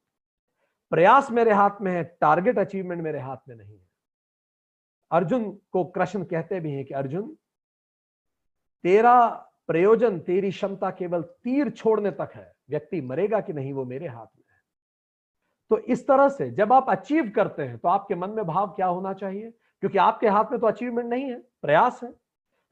[0.89, 3.87] प्रयास मेरे हाथ में है टारगेट अचीवमेंट मेरे हाथ में नहीं है।
[5.11, 7.37] अर्जुन को कृष्ण कहते भी हैं कि अर्जुन,
[8.83, 9.27] तेरा
[9.67, 14.25] प्रयोजन, तेरी क्षमता केवल तीर छोड़ने तक है, व्यक्ति मरेगा कि नहीं वो मेरे हाथ
[14.37, 14.61] में है।
[15.71, 18.87] तो इस तरह से जब आप अचीव करते हैं तो आपके मन में भाव क्या
[18.87, 19.53] होना चाहिए?
[19.85, 22.11] क्योंकि आपके हाथ में तो अचीवमेंट नहीं है, प्रयास है।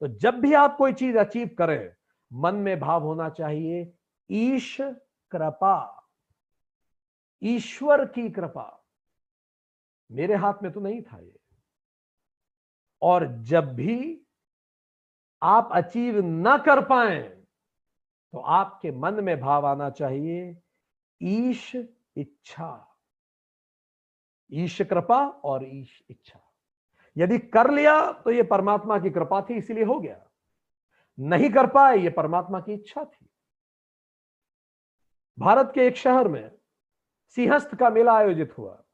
[0.00, 1.94] तो जब भी आप कोई चीज़ अचीव करें,
[2.32, 3.92] मन में भाव होना चाहिए,
[4.30, 4.76] ईश
[5.30, 6.08] कृपा,
[7.42, 8.66] ईश्वर की कृपा।
[10.12, 11.38] मेरे हाथ में तो नहीं था ये।
[13.02, 14.20] और जब भी
[15.42, 17.22] आप अचीव न कर पाए
[18.32, 20.56] तो आपके मन में भाव आना चाहिए,
[21.22, 21.76] ईश
[22.16, 22.96] इच्छा।
[24.52, 26.40] ईश कृपा और ईश इच्छा।
[27.16, 30.20] यदि कर लिया तो यह परमात्मा की कृपा थी, इसीलिए हो गया।
[31.18, 33.26] नहीं कर पाए यह परमात्मा की इच्छा थी।
[35.38, 36.50] भारत के एक शहर में
[37.36, 38.84] सिंहस्थ का मेला आयोजित हुआ।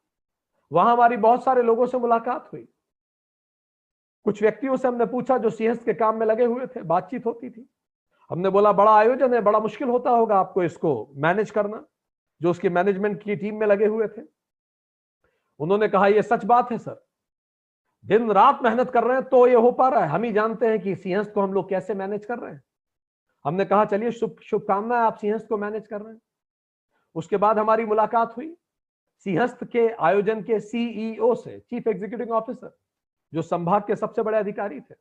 [0.73, 2.69] वहाँ हमारी बहुत सारे लोगों से मुलाकात हुई।
[4.25, 7.51] कुछ व्यक्तियों से हमने पूछा जो सिंहस्थ के काम में लगे हुए थे, बातचीत होती
[7.51, 7.71] थी।
[8.31, 11.85] हमने बोला, बड़ा आयोजन है, बड़ा मुश्किल होता होगा आपको इसको मैनेज करना,
[12.41, 14.23] जो उसकी मैनेजमेंट की टीम में लगे हुए थे।
[15.61, 17.10] उन्होंने कहा यह सच बात है, सर।
[18.05, 20.67] दिन रात मेहनत कर रहे हैं तो ये हो पा रहा है। हम ही जानते
[20.67, 22.63] हैं कि सिंहस्थ को हम लोग कैसे मैनेज कर रहे हैं।
[23.45, 26.21] हमने कहा, चलिए, शुभ, शुभकामनाएँ, आप सिंहस्थ को मैनेज कर रहे हैं।
[27.17, 28.55] उसके बाद हमारी मुलाकात हुई।
[29.27, 32.77] सिंहस्थ के आयोजन के सीईओ से चीफ एग्जीक्यूटिव ऑफिसर
[33.33, 34.95] जो संभाग के सबसे बड़े अधिकारी थे,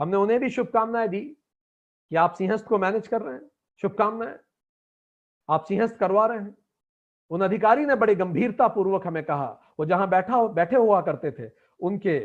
[0.00, 3.48] हमने उन्हें भी शुभकामनाएँ दी कि आप सिंहस्थ को मैनेज कर रहे हैं।
[3.82, 4.38] शुभकामनाएँ।
[5.48, 6.56] आप सिंहस्थ करवा रहे हैं।
[7.30, 9.46] उन अधिकारी ने बड़ी गंभीरता पूर्वक हमें कहा।
[9.78, 11.48] वो जहाँ बैठा, बैठे हुआ करते थे
[11.80, 12.18] उनके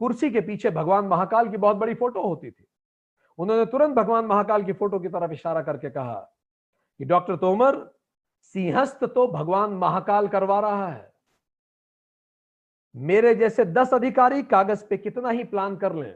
[0.00, 2.66] कुर्सी के पीछे भगवान महाकाल की बहुत बड़ी फ़ोटो होती थी।
[3.38, 6.14] उन्होंने तुरंत भगवान महाकाल की फ़ोटो की तरफ़ इशारा करके कहा
[7.00, 7.76] कि डॉक्टर तोमर,
[8.40, 11.12] सिंहस्थ तो भगवान महाकाल करवा रहा है।
[12.94, 16.14] मेरे जैसे दस अधिकारी कागज़ पे कितना ही प्लान कर लें।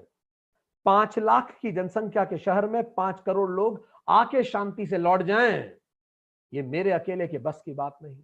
[0.87, 5.59] पाँच लाख की जनसंख्या के शहर में पाँच करोड़ लोग आके शांति से लौट जाएँ।
[6.53, 8.23] ये मेरे अकेले के बस की बात नहीं।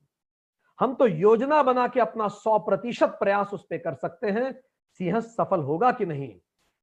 [0.81, 4.53] हम तो योजना बना के अपना सौ प्रतिशत प्रयास उस पर कर सकते हैं
[5.01, 6.41] सिंह सफल होगा कि नहीं,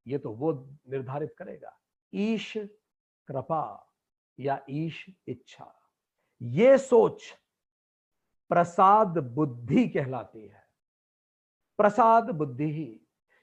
[0.07, 0.51] ये तो वो
[0.89, 1.77] निर्धारित करेगा।
[2.13, 2.53] ईश
[3.27, 3.89] कृपा
[4.39, 5.73] या ईश इच्छा।
[6.41, 7.23] ये सोच
[8.49, 10.63] प्रसाद बुद्धि कहलाती है।
[11.77, 12.99] प्रसाद बुद्धि ही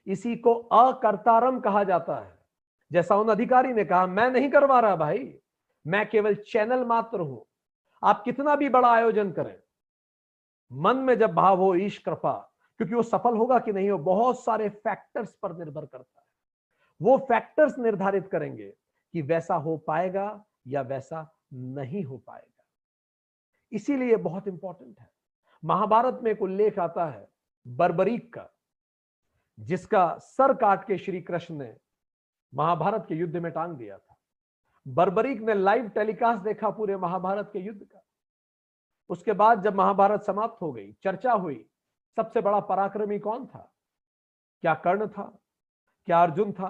[0.06, 2.38] इसी को अकर्तारम कहा जाता है।
[2.92, 5.38] जैसा उन अधिकारी ने कहा, मैं नहीं करवा रहा भाई,
[5.86, 7.46] मैं केवल चैनल मात्र हूँ।
[8.02, 9.56] आप कितना भी बड़ा आयोजन करें
[10.72, 14.44] मन में जब भाव हो, ईश कृपा, क्योंकि वो सफल होगा कि नहीं हो, बहुत
[14.44, 16.26] सारे फैक्टर्स पर निर्भर करता है।
[17.02, 18.74] वो फैक्टर्स निर्धारित करेंगे
[19.12, 22.64] कि वैसा हो पाएगा या वैसा नहीं हो पाएगा।
[23.72, 25.10] इसीलिए बहुत इंपॉर्टेंट है।
[25.64, 27.28] महाभारत में एक उल्लेख आता है,
[27.68, 28.48] बर्बरीक का,
[29.60, 31.76] जिसका सर काट के श्री कृष्ण ने
[32.54, 34.16] महाभारत के युद्ध में टांग दिया था।
[34.88, 38.02] बर्बरीक ने लाइव टेलीकास्ट देखा पूरे महाभारत के युद्ध का।
[39.10, 41.64] उसके बाद जब महाभारत समाप्त हो गई, चर्चा हुई,
[42.16, 43.70] सबसे बड़ा पराक्रमी कौन था?
[44.62, 45.24] क्या कर्ण था?
[46.08, 46.68] क्या अर्जुन था?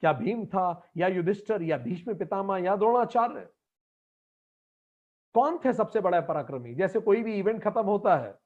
[0.00, 0.90] क्या भीम था?
[0.96, 1.62] या युधिष्ठर?
[1.62, 2.58] या भीष्म पितामह?
[2.58, 3.48] या द्रोणाचार्य?
[5.34, 6.74] कौन थे सबसे बड़ा पराक्रमी?
[6.74, 8.38] जैसे कोई भी इवेंट खत्म होता है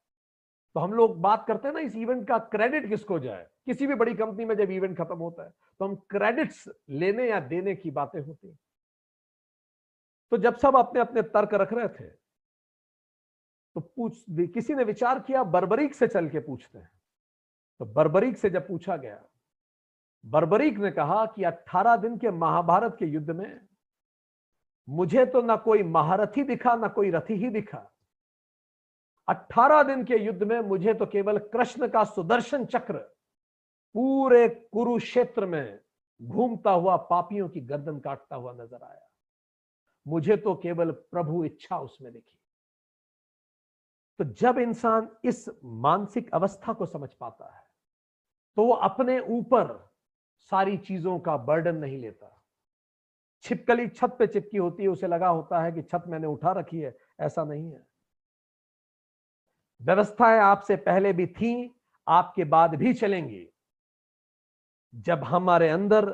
[0.76, 3.46] तो हम लोग बात करते हैं ना, इस इवेंट का क्रेडिट किसको जाए?
[3.66, 7.40] किसी भी बड़ी कंपनी में जब इवेंट खत्म होता है तो हम क्रेडिट्स लेने या
[7.40, 8.56] देने की बातें होती
[10.32, 12.23] तो जब सब अपने अपने तर्क रख रहे थे
[13.76, 16.90] तो पूछ किसी ने विचार किया, बर्बरीक से चल के पूछते हैं।
[17.80, 19.22] तो बर्बरीक से जब पूछा गया,
[20.24, 23.60] बर्बरीक ने कहा कि 18 दिन के महाभारत के युद्ध में
[24.88, 27.90] मुझे तो ना कोई महारथी दिखा, ना कोई रथी ही दिखा।
[29.28, 32.98] 18 दिन के युद्ध में मुझे तो केवल कृष्ण का सुदर्शन चक्र
[33.94, 35.80] पूरे कुरुक्षेत्र में
[36.20, 39.08] घूमता हुआ, पापियों की गर्दन काटता हुआ नज़र आया।
[40.06, 42.38] मुझे तो केवल प्रभु इच्छा उसमें दिखी।
[44.18, 47.62] तो जब इंसान इस मानसिक अवस्था को समझ पाता है
[48.56, 49.90] तो वो अपने ऊपर
[50.38, 52.42] सारी चीज़ों का बर्डन नहीं लेता।
[53.42, 56.80] छिपकली छत पे चिपकी होती है, उसे लगा होता है कि छत मैंने उठा रखी
[56.80, 57.86] है, ऐसा नहीं है।
[59.82, 63.48] व्यवस्थाएँ आपसे पहले भी थी, आपके बाद भी चलेंगी।
[64.94, 66.10] जब हमारे अंदर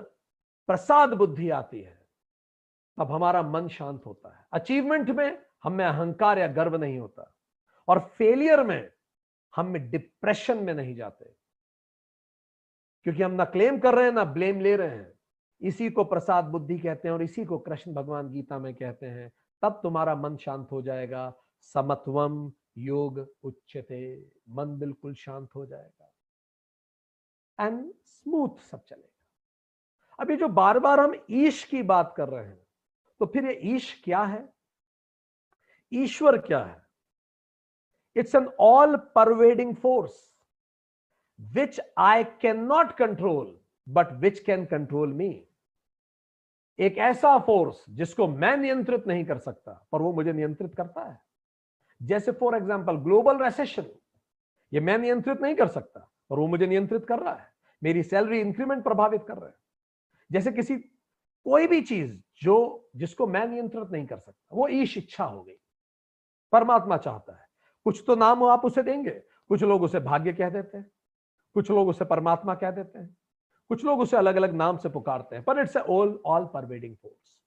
[0.68, 2.06] प्रसाद बुद्धि आती है,
[2.98, 7.34] तब हमारा मन शांत होता है। अचीवमेंट में हमें अहंकार या गर्व नहीं होता।
[7.90, 8.90] और फेलियर में
[9.56, 11.24] हम डिप्रेशन में नहीं जाते।
[13.02, 15.12] क्योंकि हम ना क्लेम कर रहे हैं, ना ब्लेम ले रहे हैं।
[15.60, 19.32] इसी को प्रसाद बुद्धि कहते हैं और इसी को कृष्ण भगवान गीता में कहते हैं।
[19.62, 26.12] तब तुम्हारा मन शांत हो जाएगा। समत्वम योग उच्चते मन बिल्कुल शांत हो जाएगा।
[27.60, 29.16] एंड स्मूथ सब चलेगा।
[30.20, 32.66] अभी जो बार बार हम ईश की बात कर रहे हैं
[33.20, 34.48] तो फिर ये ईश क्या है?
[35.92, 36.89] ईश्वर क्या है?
[38.16, 40.12] An all pervading force
[41.40, 45.46] which I can not control but which can control me
[46.78, 51.20] एक ऐसा फोर्स जिसको मैं नियंत्रित नहीं कर सकता, पर वो मुझे नियंत्रित करता है।
[52.02, 53.86] जैसे फॉर एग्ज़ाम्पल ग्लोबल रेसेशन
[54.72, 57.48] ये मैं नियंत्रित नहीं कर सकता, पर वो मुझे नियंत्रित कर रहा है।
[57.82, 59.54] मेरी सैलरी इंक्रीमेंट प्रभावित कर रहा है।
[60.32, 65.24] जैसे किसी, कोई भी चीज़ जो, जिसको मैं नियंत्रित नहीं कर सकता, वो ई शिक्षा
[65.24, 65.56] हो गई।
[66.52, 67.49] परमात्मा चाहता है।
[67.86, 69.10] कुछ तो नाम आप उसे देंगे।
[69.48, 70.90] कुछ लोग उसे भाग्य कह देते हैं।
[71.54, 73.16] कुछ लोग उसे परमात्मा कह देते हैं।
[73.70, 77.38] कुछ लोग उसे अलग अलग नाम से पुकारते हैं, पर it's all all pervading force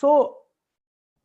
[0.00, 0.40] so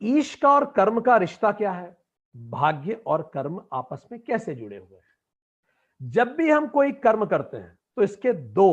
[0.02, 1.98] ईश का और कर्म का रिश्ता क्या है?
[2.36, 6.10] भाग्य और कर्म आपस में कैसे जुड़े हुए हैं?
[6.10, 8.70] जब भी हम कोई कर्म करते हैं तो इसके दो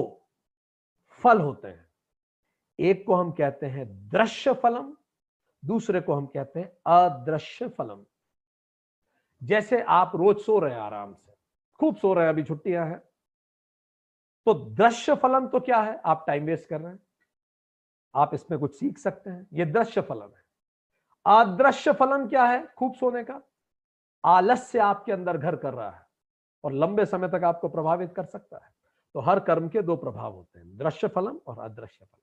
[1.23, 1.89] फल होते हैं।
[2.79, 4.93] एक को हम कहते हैं दृश्य फलम,
[5.63, 8.05] दूसरे को हम कहते हैं अदृश्य फलम।
[9.43, 11.33] जैसे आप रोज सो रहे हैं आराम से,
[11.81, 12.99] खूब सो रहे हैं, अभी छुट्टियाँ हैं।
[14.47, 16.01] तो दृश्य फलन तो क्या है?
[16.05, 17.01] आप टाइम वेस्ट कर रहे हैं।
[18.15, 20.45] आप इसमें कुछ सीख सकते हैं। ये दृश्य फलन है।
[21.27, 22.67] अदृश्य फलन क्या है?
[22.67, 23.41] खूब सोने का।
[24.25, 26.07] आलस्य आपके अंदर घर कर रहा है
[26.65, 28.71] और लंबे समय तक आपको प्रभावित कर सकता है।
[29.15, 32.23] तो हर कर्म के दो प्रभाव होते हैं, दृश्य फलम और अदृश्य फलम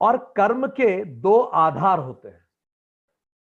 [0.00, 2.47] और कर्म के दो आधार होते हैं।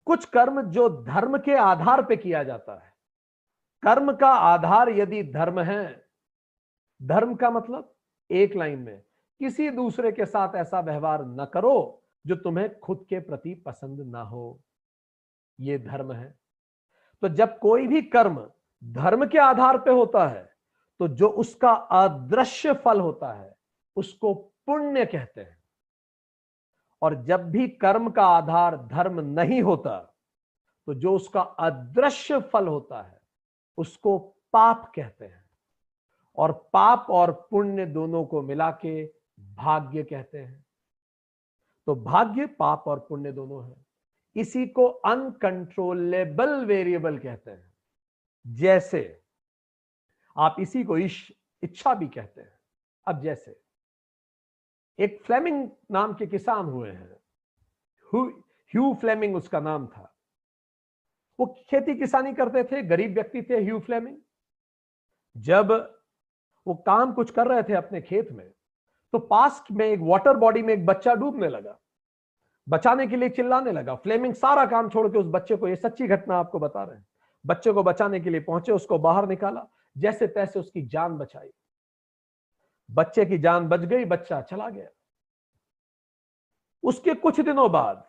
[0.07, 2.93] कुछ कर्म जो धर्म के आधार पे किया जाता है।
[3.83, 6.07] कर्म का आधार यदि धर्म है,
[7.01, 7.93] धर्म का मतलब
[8.29, 9.01] एक लाइन में,
[9.41, 14.21] किसी दूसरे के साथ ऐसा व्यवहार न करो जो तुम्हें खुद के प्रति पसंद ना
[14.21, 14.59] हो।
[15.59, 16.37] यह धर्म है।
[17.23, 18.39] तो जब कोई भी कर्म
[18.83, 20.49] धर्म के आधार पे होता है
[20.99, 23.55] तो जो उसका अदृश्य फल होता है,
[23.97, 25.56] उसको पुण्य कहते हैं।
[27.01, 30.13] और जब भी कर्म का आधार धर्म नहीं होता
[30.86, 33.21] तो जो उसका अदृश्य फल होता है,
[33.77, 34.19] उसको
[34.54, 35.50] पाप कहते हैं।
[36.37, 40.65] और पाप और पुण्य दोनों को मिला के भाग्य कहते हैं।
[41.85, 43.85] तो भाग्य, पाप और पुण्य दोनों है।
[44.35, 47.73] इसी को अनकंट्रोलेबल वेरिएबल कहते हैं।
[48.48, 49.21] जैसे,
[50.37, 52.60] आप इसी को इच्छा भी कहते हैं।
[53.08, 53.62] अब जैसे
[55.00, 57.15] एक फ्लेमिंग नाम के किसान हुए हैं।
[58.13, 60.13] ह्यू फ्लेमिंग उसका नाम था।
[61.39, 64.17] वो खेती किसानी करते थे, गरीब व्यक्ति थे ह्यू फ्लेमिंग।
[65.35, 65.71] जब
[66.67, 68.50] वो काम कुछ कर रहे थे अपने खेत में
[69.13, 71.77] तो पास में एक वाटर बॉडी में एक बच्चा डूबने लगा।
[72.67, 76.08] बचाने के लिए चिल्लाने लगा। फ्लेमिंग सारा काम छोड़ के उस बच्चे को, ये सच्ची
[76.08, 77.06] घटना आपको बता रहे हैं।
[77.45, 79.65] बच्चे को बचाने के लिए पहुँचे, उसको बाहर निकाला।
[79.98, 81.50] जैसे तैसे उसकी जान बचाई।
[82.92, 84.88] बच्चे की जान बच गई, बच्चा चला गया।
[86.83, 88.08] उसके कुछ दिनों बाद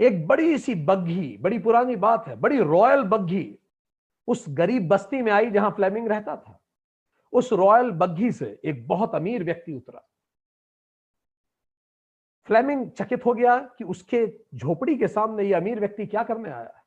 [0.00, 3.58] एक बड़ी सी बग्घी, बड़ी पुरानी बात है, बड़ी रॉयल बग्घी
[4.28, 6.58] उस गरीब बस्ती में आई जहाँ फ्लेमिंग रहता था।
[7.32, 10.08] उस रॉयल बग्घी से एक बहुत अमीर व्यक्ति उतरा।
[12.46, 16.84] फ्लेमिंग चकित हो गया कि उसके झोपड़ी के सामने ये अमीर व्यक्ति क्या करने आया।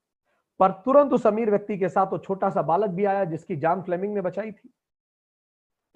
[0.60, 3.82] पर तुरंत उस अमीर व्यक्ति के साथ वो छोटा सा बालक भी आया जिसकी जान
[3.82, 4.74] फ्लेमिंग ने बचाई थी।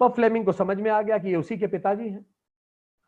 [0.00, 2.26] तो फ्लेमिंग को समझ में आ गया कि ये उसी के पिताजी हैं।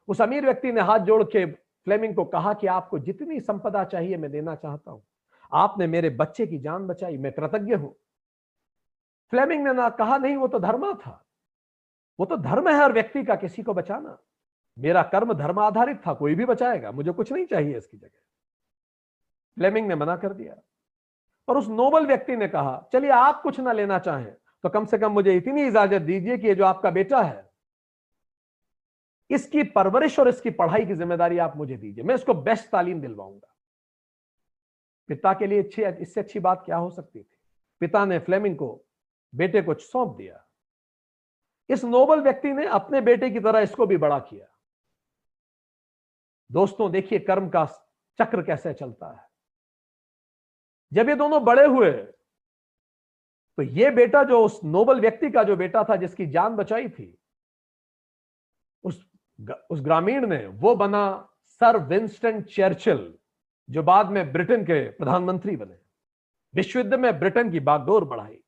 [0.09, 4.17] उस अमीर व्यक्ति ने हाथ जोड़ के फ्लेमिंग को कहा कि आपको जितनी संपदा चाहिए
[4.17, 5.03] मैं देना चाहता हूँ।
[5.53, 7.97] आपने मेरे बच्चे की जान बचाई, मैं कृतज्ञ हूँ।
[9.31, 11.25] फ्लेमिंग ने ना कहा, नहीं, वो तो धर्म था।
[12.21, 14.19] वो तो धर्म है हर व्यक्ति का, किसी को बचाना।
[14.79, 18.19] मेरा कर्म धर्म आधारित था, कोई भी बचाएगा, मुझे कुछ नहीं चाहिए इसकी जगह।
[19.57, 20.57] फ्लेमिंग ने मना कर दिया।
[21.49, 24.35] और उस नोबल व्यक्ति ने कहा, चलिए आप कुछ ना लेना चाहें
[24.65, 27.51] तो कम से कम मुझे इतनी इजाज़त दीजिए कि ये जो आपका बेटा है,
[29.31, 33.49] इसकी परवरिश और इसकी पढ़ाई की ज़िम्मेदारी आप मुझे दीजिए। मैं इसको बेस्ट तालीम दिलवाऊँगा।
[35.09, 37.37] पिता के लिए अच्छी, इससे अच्छी बात क्या हो सकती थी?
[37.81, 38.85] पिता ने फ्लेमिंग को,
[39.33, 40.45] बेटे को सौंप दिया।
[41.71, 44.47] इस नोबल व्यक्ति ने अपने बेटे की तरह इसको भी बड़ा किया।
[46.51, 47.65] दोस्तों, देखिए कर्म का
[48.19, 49.27] चक्र कैसे चलता है।
[50.93, 51.91] जब ये दोनों बड़े हुए
[53.59, 57.19] तो ये बेटा जो उस नोबल व्यक्ति का जो बेटा था, जिसकी जान बचाई थी,
[58.85, 59.07] उस
[59.71, 63.19] उस ग्रामीण ने वो बना सर विंस्टन चर्चिल,
[63.71, 65.79] जो बाद में ब्रिटेन के प्रधानमंत्री बने।
[66.55, 68.43] विश्व युद्ध में ब्रिटेन की बागडोर बढ़ाई।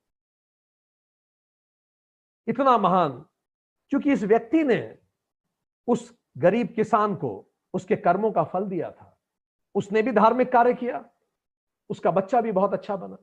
[2.46, 3.24] इतना महान,
[3.90, 4.98] क्योंकि इस व्यक्ति ने
[5.88, 9.18] उस गरीब किसान को उसके कर्मों का फल दिया था।
[9.74, 11.04] उसने भी धार्मिक कार्य किया।
[11.90, 13.16] उसका बच्चा भी बहुत अच्छा बना।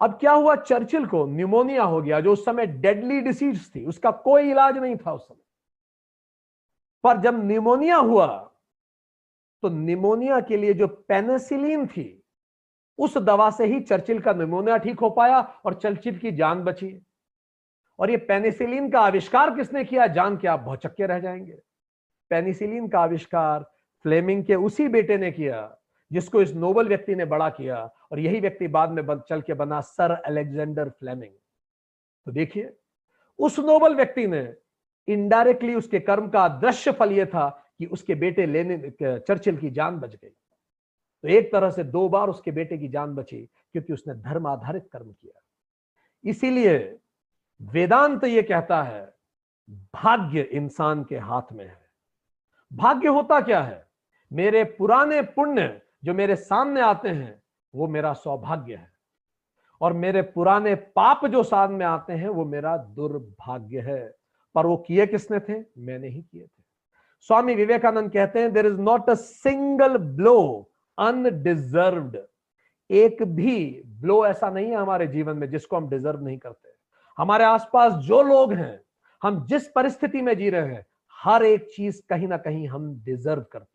[0.00, 0.54] अब क्या हुआ?
[0.56, 4.96] चर्चिल को न्यूमोनिया हो गया, जो उस समय डेडली डिसीज थी। उसका कोई इलाज नहीं
[4.96, 5.42] था उस समय।
[7.04, 8.26] पर जब न्यूमोनिया हुआ
[9.62, 12.22] तो निमोनिया के लिए जो पेनिसिलिन थी,
[12.98, 17.02] उस दवा से ही चर्चिल का निमोनिया ठीक हो पाया और चर्चिल की जान बची।
[17.98, 20.06] और ये पेनिसिलिन का आविष्कार किसने किया?
[20.06, 21.58] जान के आप बहुचक्के रह जाएँगे।
[22.30, 23.62] पेनिसिलिन का आविष्कार
[24.02, 25.79] फ्लेमिंग के उसी बेटे ने किया।
[26.12, 27.78] जिसको इस नोबल व्यक्ति ने बड़ा किया
[28.12, 31.32] और यही व्यक्ति बाद में चल के बना सर अलेक्जेंडर फ्लेमिंग।
[32.26, 32.72] तो देखिए,
[33.38, 34.54] उस नोबल व्यक्ति ने
[35.08, 37.48] इनडायरेक्टली उसके कर्म का दृश्य फल यह था
[37.78, 42.28] कि उसके बेटे लेने, चर्चिल की जान बच गई। तो एक तरह से दो बार
[42.28, 45.40] उसके बेटे की जान बची क्योंकि उसने धर्म आधारित कर्म किया।
[46.24, 46.98] इसीलिए
[47.62, 49.14] वेदांत ये कहता है,
[49.70, 51.90] भाग्य इंसान के हाथ में है।
[52.72, 53.86] भाग्य होता क्या है?
[54.32, 57.42] मेरे पुराने पुण्य जो मेरे सामने आते हैं,
[57.74, 58.92] वो मेरा सौभाग्य है।
[59.80, 64.14] और मेरे पुराने पाप जो सामने आते हैं, वो मेरा दुर्भाग्य है।
[64.54, 65.64] पर वो किए किसने थे?
[65.78, 66.62] मैंने ही किए थे।
[67.20, 72.18] स्वामी विवेकानंद कहते हैं there is not a single blow undeserved
[72.90, 76.68] एक भी ब्लो ऐसा नहीं है हमारे जीवन में जिसको हम डिजर्व नहीं करते।
[77.18, 78.80] हमारे आसपास जो लोग हैं,
[79.22, 83.42] हम जिस परिस्थिति में जी रहे हैं, हर एक चीज़ कहीं ना कहीं हम डिजर्व
[83.42, 83.69] करते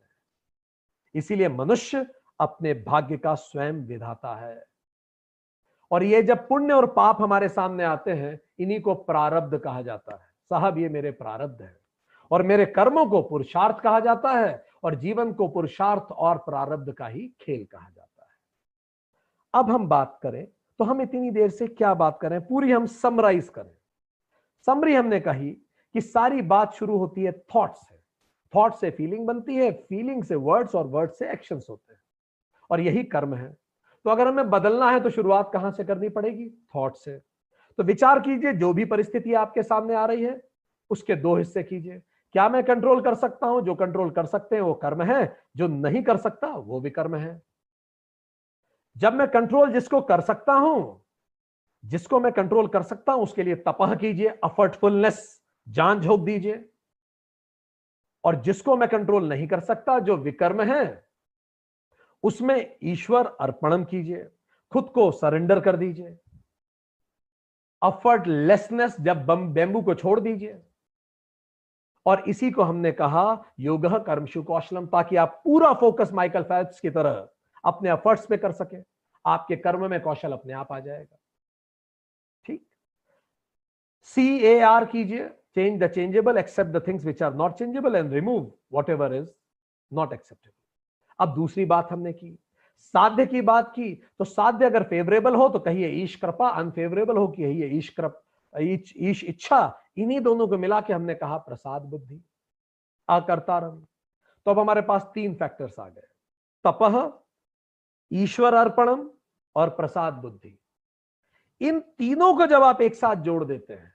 [1.15, 2.07] इसीलिए मनुष्य
[2.39, 4.65] अपने भाग्य का स्वयं विधाता है।
[5.91, 10.13] और ये जब पुण्य और पाप हमारे सामने आते हैं, इन्हीं को प्रारब्ध कहा जाता
[10.13, 11.79] है। साहब, ये मेरे प्रारब्ध है।
[12.31, 17.07] और मेरे कर्मों को पुरुषार्थ कहा जाता है और जीवन को पुरुषार्थ और प्रारब्ध का
[17.07, 18.29] ही खेल कहा जाता है।
[19.53, 20.47] अब हम बात करें
[20.79, 22.47] तो हम इतनी देर से क्या बात करें?
[22.47, 23.71] पूरी हम समराइज करें।
[24.65, 25.49] समरी हमने कही
[25.93, 27.94] कि सारी बात शुरू होती है थॉट से।
[28.55, 32.01] थॉट से फीलिंग बनती है फीलिंग से वर्ड्स और वर्ड से एक्शंस होते हैं।
[32.71, 33.57] और यही कर्म है।
[34.05, 36.49] तो अगर हमें बदलना है तो शुरुआत कहाँ से करनी पड़ेगी?
[36.75, 37.17] थॉट से।
[37.77, 40.41] तो विचार कीजिए, जो भी परिस्थिति आपके सामने आ रही है,
[40.89, 42.01] उसके दो हिस्से कीजिए।
[42.31, 43.61] क्या मैं कंट्रोल कर सकता हूँ?
[43.61, 47.15] जो कंट्रोल कर सकते हैं, वो कर्म है। जो नहीं कर सकता, वो भी कर्म
[47.15, 47.41] है।
[48.97, 51.05] जब मैं कंट्रोल जिसको कर सकता हूँ,
[51.85, 56.69] जिसको मैं कंट्रोल कर सकता हूँ, उसके लिए तपह कीजिए अफर्टफुलनेस जान झोंक दीजिए।
[58.25, 61.07] और जिसको मैं कंट्रोल नहीं कर सकता, जो विकर्म है,
[62.23, 64.29] उसमें ईश्वर अर्पणम कीजिए,
[64.71, 66.17] खुद को सरेंडर कर दीजिए।
[67.83, 70.61] अफर्टलेसनेस जब बम बेम्बू को छोड़ दीजिए।
[72.05, 76.89] और इसी को हमने कहा, योग कर्मशु कौशलम ताकि आप पूरा फोकस माइकल फैल्प्स की
[76.89, 77.29] तरह
[77.65, 78.77] अपने एफर्ट्स पे कर सके।
[79.25, 81.17] आपके कर्म में कौशल अपने आप आ जाएगा।
[82.45, 82.67] ठीक?
[84.03, 88.51] सी ए आर कीजिए। The changeable accept the things which are not changeable and remove
[88.89, 89.29] whatever is
[89.91, 90.53] not acceptable
[91.19, 92.37] अब दूसरी बात हमने की।
[92.79, 97.27] साध्य की बात की तो साध्य अगर फेवरेबल हो तो कहिए ईश कृपा अनफेवरेबल हो,
[97.27, 98.21] कहिए ईश कृप,
[98.55, 102.21] ईश इच्छा। इन्हीं दोनों को मिला के हमने कहा प्रसाद बुद्धि,
[103.09, 103.79] अकर्तारम।
[104.45, 106.07] तो अब हमारे पास तीन फैक्टर्स आ गए।
[106.65, 107.11] तपह
[108.11, 109.09] ईश्वर अर्पणम
[109.55, 110.57] और प्रसाद बुद्धि।
[111.61, 113.94] इन तीनों को जब आप एक साथ जोड़ देते हैं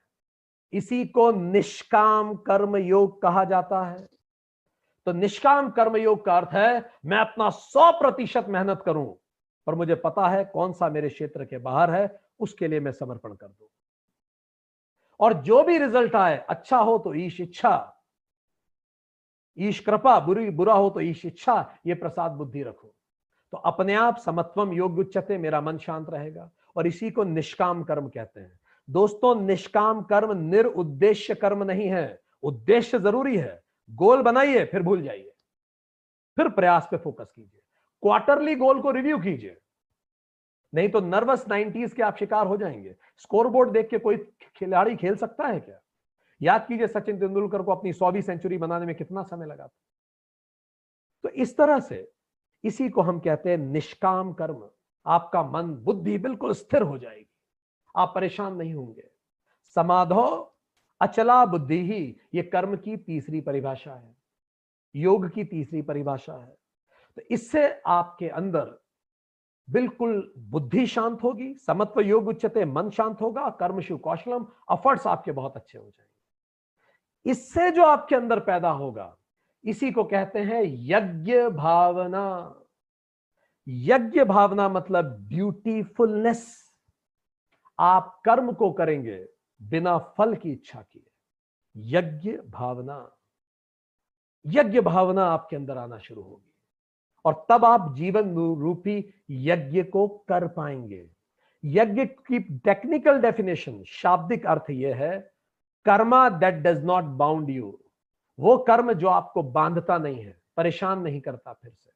[0.72, 4.08] इसी को निष्काम कर्म योग कहा जाता है।
[5.06, 9.14] तो निष्काम कर्म योग का अर्थ है, मैं अपना सौ प्रतिशत मेहनत करूँ,
[9.66, 13.34] पर मुझे पता है कौन सा मेरे क्षेत्र के बाहर है, उसके लिए मैं समर्पण
[13.34, 13.68] कर दू।
[15.20, 17.96] और जो भी रिज़ल्ट आए अच्छा हो तो ईश इच्छा,
[19.58, 22.94] ईश कृपा, बुरी, बुरा हो तो ईश इच्छा, ये प्रसाद बुद्धि रखो।
[23.52, 28.08] तो अपने आप समत्वम योग उच्चते मेरा मन शांत रहेगा, और इसी को निष्काम कर्म
[28.08, 28.59] कहते हैं।
[28.90, 35.32] दोस्तों, निष्काम कर्म निरुद्देश्य कर्म नहीं है। उद्देश्य ज़रूरी है। गोल बनाइए, फिर भूल जाइए।
[36.36, 37.60] फिर प्रयास पे फोकस कीजिए।
[38.02, 39.58] क्वार्टरली गोल को रिव्यू कीजिए।
[40.74, 44.16] नहीं तो नर्वस नाइनटीज के आप शिकार हो जाएँगे। स्कोरबोर्ड देख के कोई
[44.56, 45.80] खिलाड़ी खेल सकता है क्या?
[46.42, 49.80] याद कीजिए, सचिन तेंदुलकर को अपनी सौवीं सेंचुरी बनाने में कितना समय लगा था।
[51.22, 52.12] तो इस तरह से,
[52.64, 54.70] इसी को हम कहते हैं निष्काम कर्म।
[55.06, 57.29] आपका मन, बुद्धि बिल्कुल स्थिर हो जाएगी।
[57.96, 59.10] आप परेशान नहीं होंगे।
[59.74, 60.56] समाधो
[61.00, 64.16] अचला बुद्धि ही ये कर्म की तीसरी परिभाषा है।
[64.96, 66.56] योग की तीसरी परिभाषा है।
[67.16, 68.82] तो इससे आपके अंदर
[69.70, 75.32] बिल्कुल बुद्धि शांत होगी, समत्व योग उच्चते मन शांत होगा कर्म शिव कौशलम अफर्ट्स आपके
[75.32, 79.16] बहुत अच्छे हो जाएँगे। इससे जो आपके अंदर पैदा होगा,
[79.64, 82.56] इसी को कहते हैं यज्ञ भावना।
[83.68, 86.69] यज्ञ भावना मतलब ब्यूटीफुलनेस
[87.80, 89.28] आप कर्म को करेंगे,
[89.62, 91.10] बिना फल की इच्छा किए।
[91.76, 93.16] यज्ञ भावना।
[94.46, 96.54] यज्ञ भावना आपके अंदर आना शुरू होगी।
[97.24, 101.10] और तब आप जीवन रूपी यज्ञ को कर पाएँगे।
[101.64, 105.32] यज्ञ की टेक्निकल डेफिनेशन शाब्दिक अर्थ यह है,
[105.84, 107.84] karma that does not bound you
[108.38, 111.90] वो कर्म जो आपको बांधता नहीं है, परेशान नहीं करता फिर से।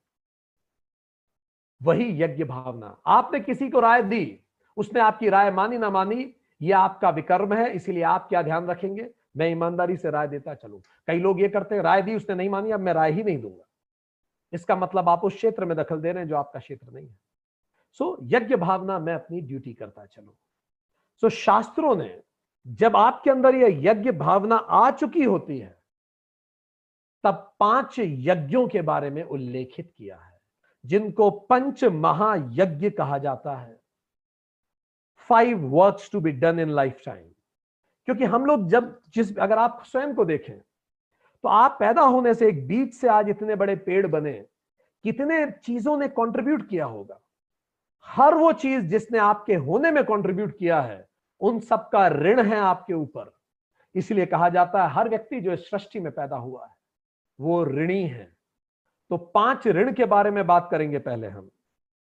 [1.82, 4.43] वही यज्ञ भावना। आपने किसी को राय दी
[4.76, 9.10] उसने आपकी राय मानी ना मानी यह आपका विकर्म है, इसीलिए आप क्या ध्यान रखेंगे?
[9.36, 12.48] मैं ईमानदारी से राय देता चलू। कई लोग ये करते हैं, राय दी, उसने नहीं
[12.48, 13.64] मानी, अब मैं राय ही नहीं दूँगा।
[14.52, 17.18] इसका मतलब आप उस क्षेत्र में दखल दे रहे हैं जो आपका क्षेत्र नहीं है।
[17.92, 20.34] सो यज्ञ भावना मैं अपनी ड्यूटी करता चलू।
[21.20, 22.22] सो शास्त्रों ने,
[22.66, 25.78] जब आपके अंदर यह यज्ञ भावना आ चुकी होती है,
[27.24, 30.40] तब पाँच यज्ञों के बारे में उल्लेखित किया है,
[30.86, 33.83] जिनको पंच महायज्ञ कहा जाता है।
[35.28, 37.24] Five works to be done in life time
[38.08, 40.58] क्योंकि हम लोग जब जिस, अगर आप स्वयं को देखें
[41.44, 44.32] तो आप पैदा होने से एक बीज से आज इतने बड़े पेड़ बने,
[45.04, 47.18] कितने चीज़ों ने कंट्रीब्यूट किया होगा।
[48.06, 51.06] हर वो चीज़ जिसने आपके होने में कंट्रीब्यूट किया है,
[51.40, 53.32] उन सब का ऋण है आपके ऊपर।
[53.94, 56.72] इसलिए कहा जाता है, हर व्यक्ति जो इस सृष्टि में पैदा हुआ है,
[57.40, 58.32] वो ऋणी है।
[59.10, 61.50] तो पाँच ऋण के बारे में बात करेंगे पहले हम।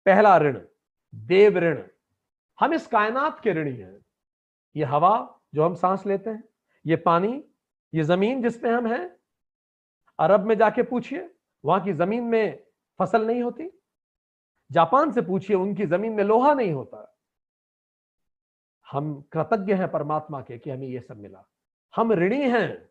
[0.07, 0.59] पहला ऋण,
[1.15, 1.83] देव ऋण।
[2.61, 4.01] हम इस कायनात के ऋणी हैं।
[4.77, 6.45] ये हवा जो हम सांस लेते हैं,
[6.87, 7.45] ये पानी,
[7.95, 9.17] ये ज़मीन जिसमें हम हैं,
[10.19, 11.35] अरब में जाके पूछिए,
[11.65, 12.67] वहाँ की ज़मीन में
[12.99, 13.81] फ़सल नहीं होती।
[14.73, 17.19] जापान से पूछिए, उनकी ज़मीन में लोहा नहीं होता।
[18.91, 21.45] हम कृतज्ञ हैं परमात्मा के कि हमें यह सब मिला।
[21.97, 22.91] हम ऋणी हैं।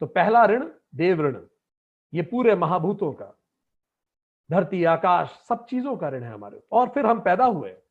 [0.00, 1.46] तो पहला ऋण, देव ऋण,
[2.14, 3.38] ये पूरे महाभूतों का,
[4.50, 7.81] धरती, आकाश, सब चीज़ों का ऋण है हमारे। और फिर हम पैदा हुए।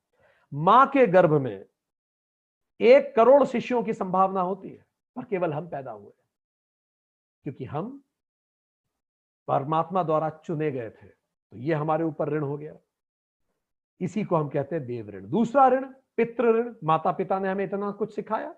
[0.54, 1.66] माँ के गर्भ में
[2.82, 4.86] एक करोड़ शिष्यों की संभावना होती है,
[5.16, 6.12] पर केवल हम पैदा हुए
[7.44, 8.04] क्योंकि हम
[9.48, 12.76] परमात्मा द्वारा चुने गए थे। तो ये हमारे ऊपर ऋण हो गया।
[14.02, 15.86] इसी को हम कहते हैं देव ऋण। दूसरा ऋण,
[16.18, 18.56] पितृ ऋण। माता पिता ने हमें इतना कुछ सिखाया,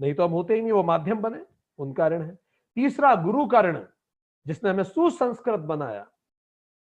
[0.00, 1.44] नहीं तो हम होते ही नहीं, वो माध्यम बने,
[1.78, 2.38] उनका ऋण है।
[2.76, 3.84] तीसरा, गुरु का ऋण,
[4.46, 6.06] जिसने हमें सुसंस्कृत बनाया,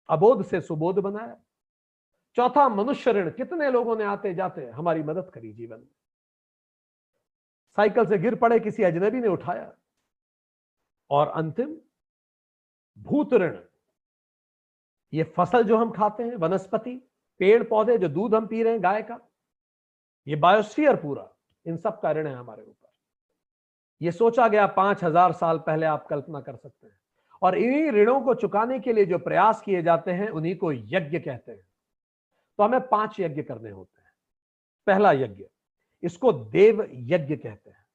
[0.08, 1.36] अबोध से सुबोध बनाया
[2.38, 5.88] चौथा मनुष्य ऋण। कितने लोगों ने आते जाते हमारी मदद करी जीवन में?
[7.78, 9.72] साइकिल से गिर पड़े किसी अजनबी ने उठाया।
[11.10, 11.76] और अंतिम,
[12.98, 13.58] भूत ऋण।
[15.12, 16.94] ये फ़सल जो हम खाते हैं, वनस्पति,
[17.40, 19.18] पेड़ पौधे जो दूध हम पी रहे हैं, गाय का,
[20.26, 21.28] ये बायोस्फीयर पूरा,
[21.66, 22.90] इन सब का ऋण है हमारे ऊपर।
[24.02, 27.00] ये सोचा गया पाँच हज़ार साल पहले आप कल्पना कर सकते हैं।
[27.42, 31.18] और इन्हीं ऋणों को चुकाने के लिए जो प्रयास किए जाते हैं, उन्हीं को यज्ञ
[31.18, 31.67] कहते हैं।
[32.58, 34.12] तो हमें पाँच यज्ञ करने होते हैं।
[34.86, 35.44] पहला यज्ञ,
[36.02, 37.86] इसको देव यज्ञ कहते हैं।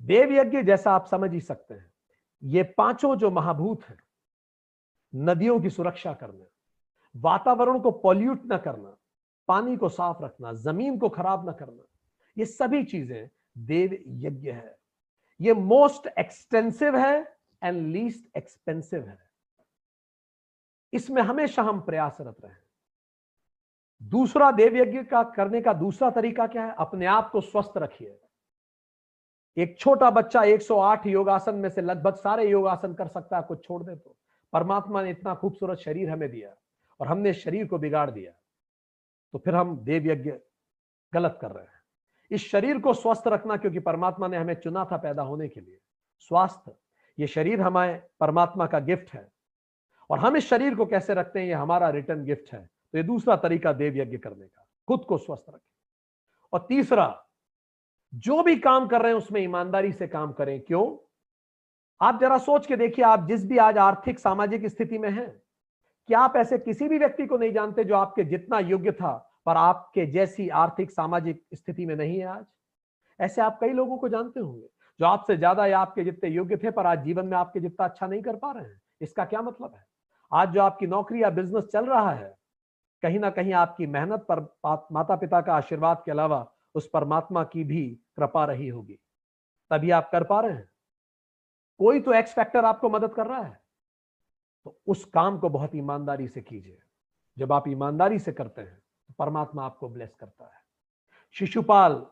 [0.00, 1.90] देव यज्ञ जैसा आप समझ ही सकते हैं,
[2.42, 3.98] ये पाँचों जो महाभूत हैं,
[5.14, 6.46] नदियों की सुरक्षा करना,
[7.14, 8.96] वातावरण को पॉल्यूट ना करना,
[9.48, 11.82] पानी को साफ़ रखना, ज़मीन को खराब ना करना,
[12.36, 13.28] ये सभी चीज़ें
[13.58, 14.76] देव यज्ञ है।
[15.40, 19.18] ये मोस्ट एक्सटेंसिव है एंड लीस्ट एक्सपेंसिव है।
[20.92, 22.67] इसमें हमेशा हम प्रयासरत रहे।
[24.02, 26.74] दूसरा देव यज्ञ का करने का दूसरा तरीका क्या है?
[26.78, 28.18] अपने आप को स्वस्थ रखिए।
[29.56, 33.82] एक छोटा बच्चा 108 योगासन में से लगभग सारे योगासन कर सकता है, कुछ छोड़
[33.82, 34.16] दे तो।
[34.52, 36.54] परमात्मा ने इतना खूबसूरत शरीर हमें दिया
[37.00, 38.32] और हमने शरीर को बिगाड़ दिया
[39.34, 40.32] तो फिर हम देव यज्ञ
[41.12, 41.82] गलत कर रहे हैं।
[42.30, 45.78] इस शरीर को स्वस्थ रखना, क्योंकि परमात्मा ने हमें चुना था पैदा होने के लिए।
[46.18, 46.74] स्वास्थ्य,
[47.18, 49.28] ये शरीर हमारे, परमात्मा का गिफ्ट है।
[50.10, 51.46] और हम इस शरीर को कैसे रखते हैं?
[51.46, 55.18] ये हमारा रिटर्न गिफ्ट है। तो ये दूसरा तरीका देव यज्ञ करने का, खुद को
[55.18, 55.66] स्वस्थ रखें।
[56.52, 57.24] और तीसरा,
[58.12, 60.96] जो भी काम कर रहे हैं उसमें ईमानदारी से काम करें। क्यों?
[62.00, 65.30] आप जरा सोच के देखिए, आप जिस भी आज आर्थिक, सामाजिक स्थिति में हैं
[66.08, 69.12] क्या आप ऐसे किसी भी व्यक्ति को नहीं जानते जो आपके जितना योग्य था,
[69.46, 72.44] पर आपके जैसी आर्थिक, सामाजिक स्थिति में नहीं है आज।
[73.20, 74.68] ऐसे आप कई लोगों को जानते होंगे,
[75.00, 78.06] जो आपसे ज़्यादा या आपके जितने योग्य थे, पर आज जीवन में आपके जितना अच्छा
[78.06, 79.84] नहीं कर पा रहे हैं। इसका क्या मतलब है?
[80.32, 82.37] आज जो आपकी नौकरी या बिज़नेस चल रहा है
[83.02, 84.40] कहीं ना कहीं आपकी मेहनत पर
[84.92, 87.84] माता पिता का आशीर्वाद के अलावा उस परमात्मा की भी
[88.16, 88.98] कृपा रही होगी।
[89.70, 90.68] तभी आप कर पा रहे हैं।
[91.80, 93.60] कोई तो एक्स फैक्टर आपको मदद कर रहा है।
[94.66, 96.78] तो उस काम को बहुत ईमानदारी से कीजिए।
[97.36, 98.78] जब आप ईमानदारी से करते हैं
[99.08, 100.60] तो परमात्मा आपको ब्लेस करता है।
[101.34, 102.06] शिशुपाल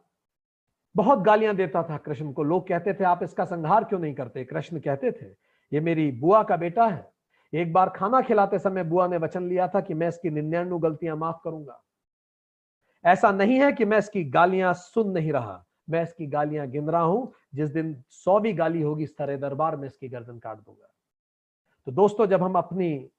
[0.95, 4.45] बहुत गालियाँ देता था कृष्ण को। लोग कहते थे, आप इसका संहार क्यों नहीं करते?
[4.45, 5.27] कृष्ण कहते थे,
[5.73, 7.16] ये मेरी बुआ का बेटा है।
[7.53, 11.17] एक बार खाना खिलाते समय बुआ ने वचन लिया था कि मैं इसकी निन्यानवे गलतियाँ
[11.17, 11.83] माफ़ करूँगा।
[13.05, 17.03] ऐसा नहीं है कि मैं इसकी गालियाँ सुन नहीं रहा। मैं इसकी गालियाँ गिन रहा
[17.03, 20.93] हूँ। जिस दिन सौवीं गाली होगी तरह दरबार में इसकी गर्दन काट दूँगा।
[21.87, 23.11] तो दोस्तों, जब हम अपनी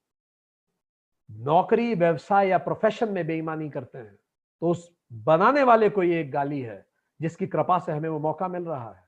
[1.30, 4.14] नौकरी, व्यवसाय या प्रोफेशन में बेईमानी करते हैं
[4.62, 4.90] तो उस
[5.24, 6.84] बनाने वाले को ये एक गाली है,
[7.20, 9.06] जिसकी कृपा से हमें वो मौका मिल रहा है।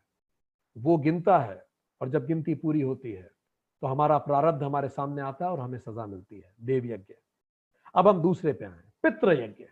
[0.77, 1.62] वो गिनता है
[2.01, 3.31] और जब गिनती पूरी होती है
[3.81, 7.14] तो हमारा प्रारब्ध हमारे सामने आता है और हमें सजा मिलती है, देव यज्ञ।
[7.95, 9.64] अब हम दूसरे पे आए, पितृ यज्ञ।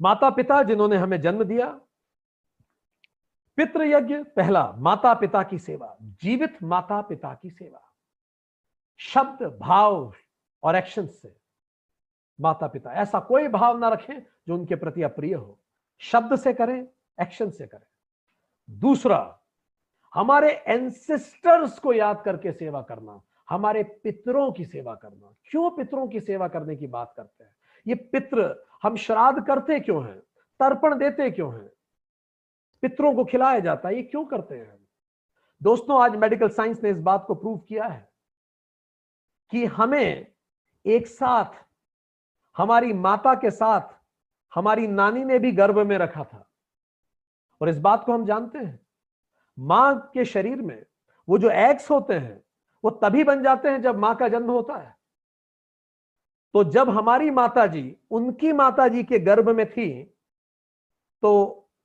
[0.00, 1.80] माता पिता जिन्होंने हमें जन्म दिया,
[3.56, 7.82] पितृ यज्ञ पहला माता पिता की सेवा, जीवित माता पिता की सेवा।
[8.96, 10.14] शब्द, भाव
[10.62, 11.36] और एक्शन से
[12.40, 15.58] माता पिता ऐसा कोई भाव ना रखें जो उनके प्रति अप्रिय हो।
[15.98, 16.88] शब्द से करें
[17.20, 17.86] एक्शन से करें।
[18.78, 19.39] दूसरा
[20.14, 26.20] हमारे एंसेस्टर्स को याद करके सेवा करना, हमारे पितरों की सेवा करना। क्यों पितरों की
[26.20, 27.56] सेवा करने की बात करते हैं?
[27.86, 30.20] ये पित्र हम श्राद्ध करते क्यों हैं?
[30.60, 31.70] तर्पण देते क्यों हैं?
[32.82, 34.80] पितरों को खिलाया जाता है, ये क्यों करते हैं
[35.62, 38.12] दोस्तों, आज मेडिकल साइंस ने इस बात को प्रूव किया है
[39.50, 40.32] कि हमें
[40.86, 41.64] एक साथ,
[42.56, 43.80] हमारी माता के साथ,
[44.54, 46.50] हमारी नानी ने भी गर्भ में रखा था।
[47.62, 48.86] और इस बात को हम जानते हैं।
[49.60, 50.84] माँ के शरीर में
[51.28, 52.42] वो जो एग्स होते हैं,
[52.84, 54.94] वो तभी बन जाते हैं जब माँ का जन्म होता है।
[56.54, 60.02] तो जब हमारी माता जी उनकी माता जी के गर्भ में थी
[61.22, 61.32] तो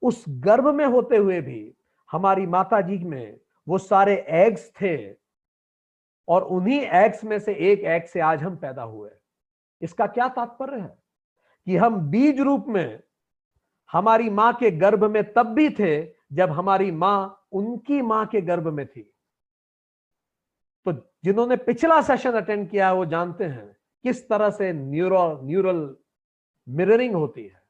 [0.01, 1.73] उस गर्भ में होते हुए भी
[2.11, 4.95] हमारी माता जी में वो सारे एग्स थे
[6.27, 9.09] और उन्हीं एग्स में से एक एग से आज हम पैदा हुए
[9.81, 10.97] इसका क्या तात्पर्य है?
[11.67, 12.99] कि हम बीज रूप में
[13.91, 18.67] हमारी माँ के गर्भ में तब भी थे जब हमारी माँ उनकी माँ के गर्भ
[18.67, 19.01] में थी।
[20.85, 20.91] तो
[21.25, 25.95] जिन्होंने पिछला सेशन अटेंड किया है, वो जानते हैं किस तरह से न्यूरल न्यूरल
[26.67, 27.63] मिररिंग होती है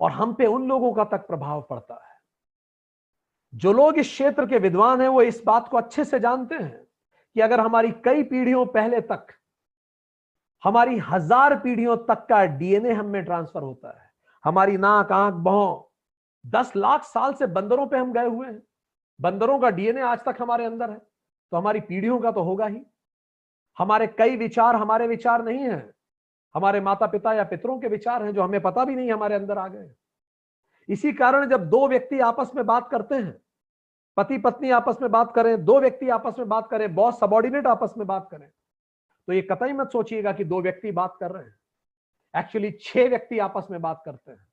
[0.00, 2.16] और हम पे उन लोगों का तक प्रभाव पड़ता है।
[3.52, 6.86] जो लोग इस क्षेत्र के विद्वान हैं, वो इस बात को अच्छे से जानते हैं
[7.36, 9.26] कि अगर हमारी कई पीढ़ियों पहले तक,
[10.64, 14.10] हमारी हज़ार पीढ़ियों तक का डीएनए हम में ट्रांसफ़र होता है,
[14.44, 15.87] हमारी नाक, आँख, बहो
[16.48, 18.62] दस लाख साल से बंदरों पे हम गए हुए हैं।
[19.20, 22.80] बंदरों का डीएनए आज तक हमारे अंदर है तो हमारी पीढ़ियों का तो होगा ही।
[23.76, 25.78] हमारे कई विचार हमारे विचार नहीं है।
[26.54, 29.58] हमारे माता पिता या पितरों के विचार हैं जो हमें पता भी नहीं हमारे अंदर
[29.58, 29.90] आ गए
[30.88, 33.38] इसी कारण जब दो व्यक्ति आपस में बात करते हैं
[34.16, 37.94] पति पत्नी आपस में बात करें, दो व्यक्ति आपस में बात करें, बॉस सबॉर्डिनेट आपस
[37.98, 38.48] में बात करें
[39.28, 41.56] तो ये कतई मत सोचिएगा कि दो व्यक्ति बात कर रहे हैं।
[42.34, 44.46] एक्चुअली छह व्यक्ति आपस में बात करते हैं।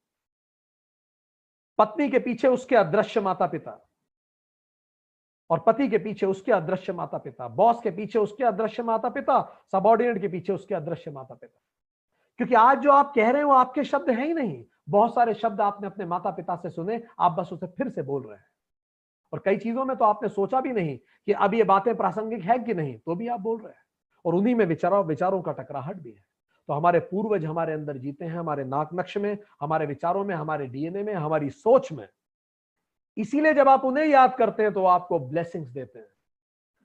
[1.78, 3.90] पत्नी के पीछे उसके अदृश्य माता पिता
[5.50, 9.66] और पति के पीछे उसके अदृश्य माता पिता बॉस के पीछे उसके अदृश्य माता पिता
[9.72, 11.62] सबॉर्डिनेट के पीछे उसके अदृश्य माता पिता
[12.38, 15.62] क्योंकि आज जो आप कह रहे हैं, आपके शब्द हैं ही नहीं। बहुत सारे शब्द
[15.62, 18.46] आपने अपने माता पिता से सुने, आप बस उसे फिर से बोल रहे हैं।
[19.34, 22.60] और कई चीज़ों में तो आपने सोचा भी नहीं कि अब ये बातें प्रासंगिक है
[22.60, 23.84] कि नहीं तो भी आप बोल रहे हैं।
[24.26, 26.24] और उन्हीं में विचारों विचारों का टकराहट भी है।
[26.70, 30.68] तो हमारे पूर्वज हमारे अंदर जीते हैं, हमारे नाक नक्श में, हमारे विचारों में, हमारे
[30.68, 32.08] डीएनए में, हमारी सोच में।
[33.18, 36.08] इसीलिए जब आप उन्हें याद करते हैं तो आपको ब्लेसिंग्स देते हैं।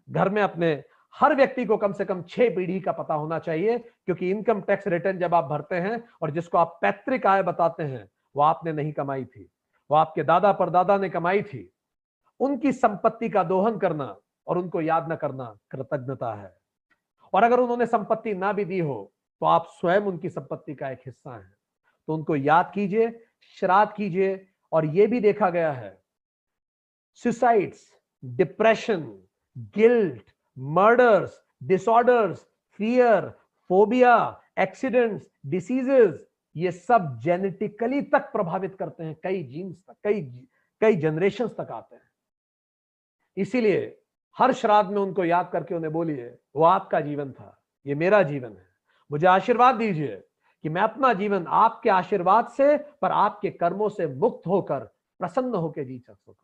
[0.09, 0.73] घर में अपने
[1.15, 4.87] हर व्यक्ति को कम से कम छह पीढ़ी का पता होना चाहिए, क्योंकि इनकम टैक्स
[4.87, 8.93] रिटर्न जब आप भरते हैं और जिसको आप पैतृक आय बताते हैं, वो आपने नहीं
[8.93, 9.51] कमाई थी।
[9.91, 11.71] वो आपके दादा परदादा ने कमाई थी।
[12.41, 14.17] उनकी संपत्ति का दोहन करना
[14.47, 16.55] और उनको याद न करना कृतज्ञता है।
[17.33, 21.01] और अगर उन्होंने संपत्ति ना भी दी हो तो आप स्वयं उनकी संपत्ति का एक
[21.07, 21.57] हिस्सा हैं।
[22.07, 23.25] तो उनको याद कीजिए,
[23.59, 26.03] श्राद्ध कीजिए, और यह भी देखा गया है।
[27.15, 29.23] Suicides depression
[29.59, 33.29] guilt murders disorders fear
[33.69, 40.47] phobia accidents diseases ये सब जेनेटिकली तक प्रभावित करते हैं। कई जीन्स तक, कई
[40.81, 42.11] कई जनरेशन तक आते हैं।
[43.37, 44.03] इसीलिए
[44.39, 48.57] हर श्राद्ध में उनको याद करके उन्हें बोलिए, वो आपका जीवन था, ये मेरा जीवन
[48.57, 48.70] है।
[49.11, 50.23] मुझे आशीर्वाद दीजिए
[50.63, 54.81] कि मैं अपना जीवन आपके आशीर्वाद से, पर आपके कर्मों से मुक्त होकर
[55.21, 56.35] प्रसन्न होकर जी सकूँ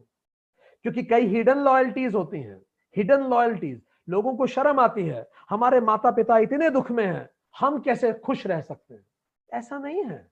[0.84, 2.62] क्योंकि कई हिडन लॉयल्टीज होती हैं
[2.96, 7.28] हिडन लॉयल्टीज लोगों को शर्म आती है, हमारे माता पिता इतने दुख में हैं,
[7.60, 9.06] हम कैसे खुश रह सकते हैं?
[9.52, 10.30] ऐसा नहीं है।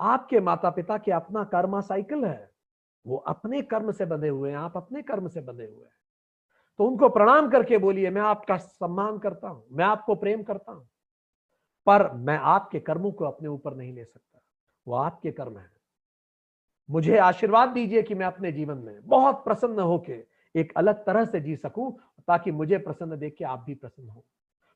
[0.00, 2.50] आपके माता पिता के अपना कर्मा साइकिल है,
[3.06, 5.96] वो अपने कर्म से बंधे हुए हैं, आप अपने कर्म से बंधे हुए हैं।
[6.78, 10.88] तो उनको प्रणाम करके बोलिए, मैं आपका सम्मान करता हूँ, मैं आपको प्रेम करता हूँ।
[11.86, 14.42] पर मैं आपके कर्मों को अपने ऊपर नहीं ले सकता।
[14.88, 15.70] वो आपके कर्म है।
[16.90, 20.24] मुझे आशीर्वाद दीजिए कि मैं अपने जीवन में बहुत प्रसन्न होके
[20.56, 24.24] एक अलग तरह से जी सकूँ, ताकि मुझे प्रसन्न देख के आप भी प्रसन्न हो।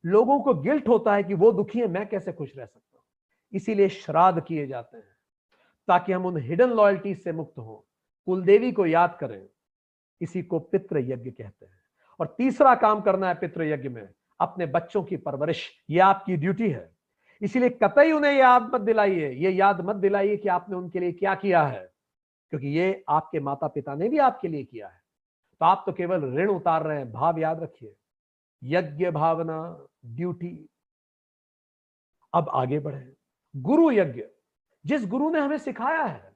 [0.05, 3.05] लोगों को गिल्ट होता है कि वो दुखी है, मैं कैसे खुश रह सकता हूँ?
[3.53, 5.17] इसीलिए श्राद्ध किए जाते हैं,
[5.89, 7.87] ताकि हम उन हिडन लॉयल्टी से मुक्त हो।
[8.27, 9.49] कुलदेवी को याद करें,
[10.21, 11.79] इसी को पितृ यज्ञ कहते हैं।
[12.21, 14.09] और तीसरा काम करना है पितृ यज्ञ में,
[14.41, 16.95] अपने बच्चों की परवरिश। ये आपकी ड्यूटी है।
[17.43, 21.34] इसीलिए कतई उन्हें याद मत दिलाइए, ये याद मत दिलाइए कि आपने उनके लिए क्या
[21.34, 21.93] किया है,
[22.51, 25.01] क्योंकि ये आपके माता पिता ने भी आपके लिए किया है।
[25.61, 27.97] तो आप तो केवल ऋण उतार रहे हैं, भाव याद रखिए।
[28.62, 30.68] यज्ञ भावना, ड्यूटी।
[32.34, 33.12] अब आगे बढ़े।
[33.57, 34.22] गुरु यज्ञ,
[34.87, 36.32] जिस गुरु ने हमें सिखाया है,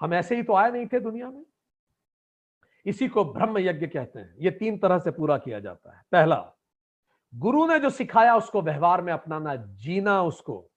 [0.00, 1.44] हम ऐसे ही तो आए नहीं थे दुनिया में।
[2.86, 6.52] इसी को ब्रह्म यज्ञ कहते हैं। ये तीन तरह से पूरा किया जाता है। पहला
[7.34, 10.70] गुरु ने जो सिखाया उसको, व्यवहार में अपनाना, जीना उसको,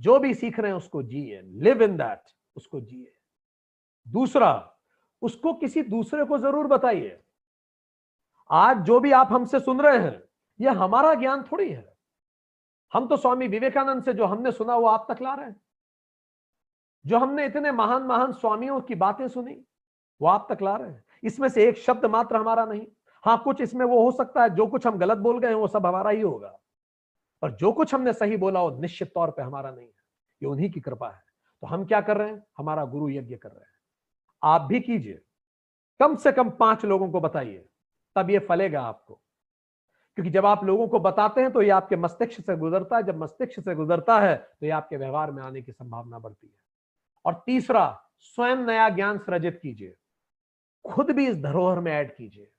[0.00, 2.20] जो भी सीख रहे हैं उसको जिए लिव इन दैट
[2.56, 3.12] उसको जिए।
[4.08, 4.78] दूसरा,
[5.22, 7.22] उसको किसी दूसरे को ज़रूर बताइए।
[8.50, 10.22] आज जो भी आप हमसे सुन रहे हैं
[10.60, 11.96] यह हमारा ज्ञान थोड़ी है।
[12.92, 15.60] हम तो स्वामी विवेकानंद से जो हमने सुना, वो आप तक ला रहे हैं।
[17.06, 19.64] जो हमने इतने महान महान स्वामियों की बातें सुनी,
[20.20, 22.86] वो आप तक ला रहे हैं। इसमें से एक शब्द मात्र हमारा नहीं।
[23.24, 25.68] हाँ कुछ इसमें वो हो सकता है, जो कुछ हम गलत बोल गए हैं, वो
[25.68, 26.58] सब हमारा ही होगा।
[27.42, 29.92] और जो कुछ हमने सही बोला, वो निश्चित तौर पे हमारा नहीं है,
[30.42, 31.22] ये उन्हीं की कृपा है।
[31.62, 32.46] तो हम क्या कर रहे हैं?
[32.58, 33.72] हमारा गुरु यज्ञ कर रहे हैं।
[34.42, 35.20] आप भी कीजिए।
[36.00, 37.68] कम से कम पाँच लोगों को बताइए,
[38.16, 39.20] तब ये फलेगा आपको।
[40.16, 43.16] क्योंकि जब आप लोगों को बताते हैं तो ये आपके मस्तिष्क से गुजरता है। जब
[43.16, 46.62] मस्तिष्क से गुजरता है तो ये आपके व्यवहार में आने की संभावना बढ़ती है।
[47.24, 49.96] और तीसरा, स्वयं नया ज्ञान सृजित कीजिए।
[50.84, 52.51] खुद भी इस धरोहर में ऐड कीजिए।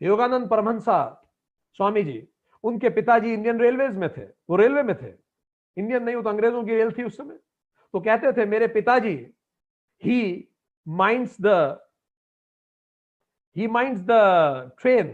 [0.00, 0.98] योगानंद परमहंसा
[1.78, 2.22] स्वामी जी
[2.64, 5.12] उनके पिताजी इंडियन रेलवेज में थे, वो रेलवे में थे।
[5.76, 7.38] इंडियन नहीं हो तो अंग्रेज़ों की रेल थी उस समय।
[7.94, 9.14] तो कहते थे, मेरे पिताजी
[10.02, 10.48] he
[10.86, 11.78] minds the
[13.56, 15.08] he minds the train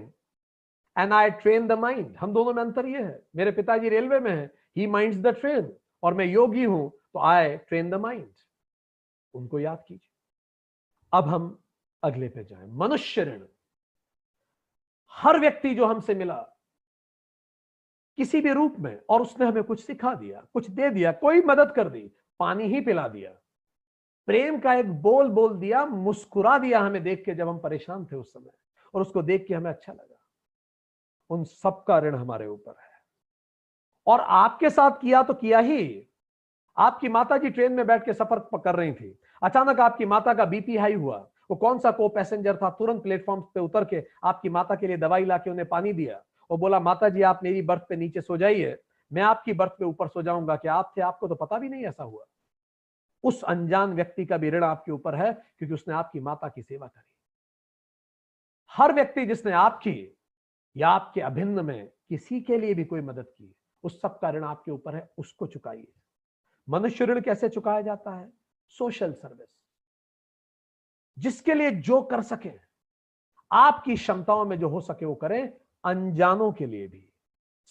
[0.97, 4.30] and I train the mind हम दोनों में अंतर यह है। मेरे पिताजी रेलवे में
[4.30, 5.72] है ही माइंड्स द ट्रेन
[6.03, 8.26] और मैं योगी हूँ तो आई ट्रेन द माइंड
[9.35, 10.11] उनको याद कीजिए।
[11.12, 11.59] अब हम
[12.03, 13.41] अगले पे जाएँ। मनुष्य ऋण।
[15.17, 16.47] हर व्यक्ति जो हमसे मिला,
[18.17, 21.73] किसी भी रूप में, और उसने हमें कुछ सिखा दिया, कुछ दे दिया, कोई मदद
[21.73, 23.31] कर दी, पानी ही पिला दिया।
[24.27, 28.17] प्रेम का एक बोल बोल दिया, मुस्कुरा दिया हमें देख के जब हम परेशान थे
[28.17, 28.51] उस समय,
[28.95, 30.19] और उसको देख के हमें अच्छा लगा।
[31.31, 32.95] उन सब का ऋण हमारे ऊपर है।
[34.07, 36.09] और आपके साथ किया तो किया ही।
[36.77, 40.45] आपकी माता जी ट्रेन में बैठ के सफ़र कर रही थी। अचानक आपकी माता का
[40.45, 44.49] बीपी हाई हुआ। वो कौन सा को पैसेंजर था तुरंत प्लेटफॉर्म पे उतर के आपकी
[44.49, 47.62] माता के लिए दवाई ला के उन्हें पानी दिया। और बोला, माता जी, आप मेरी
[47.62, 48.78] बर्थ पे नीचे सो जाइए।
[49.12, 51.01] मैं आपकी बर्थ पे ऊपर सो जाऊँगा। कि आप थे?
[51.01, 52.24] आपको तो पता भी नहीं ऐसा हुआ।
[53.24, 56.86] उस अनजान व्यक्ति का भी ऋण आपके ऊपर है, क्योंकि उसने आपकी माता की सेवा
[56.86, 57.09] करी।
[58.72, 60.18] हर व्यक्ति जिसने आपकी
[60.76, 64.45] या आपके अभिन्न में किसी के लिए भी कोई मदद की, उस सब का ऋण
[64.45, 65.92] आपके ऊपर है, उसको चुकाइए।
[66.68, 68.32] मनुष्य ऋण कैसे चुकाया जाता है?
[68.68, 69.64] Social service.
[71.19, 72.51] जिसके लिए जो कर सके,
[73.53, 75.53] आपकी क्षमताओं में जो हो सके वो करें,
[75.85, 77.09] अनजानों के लिए भी।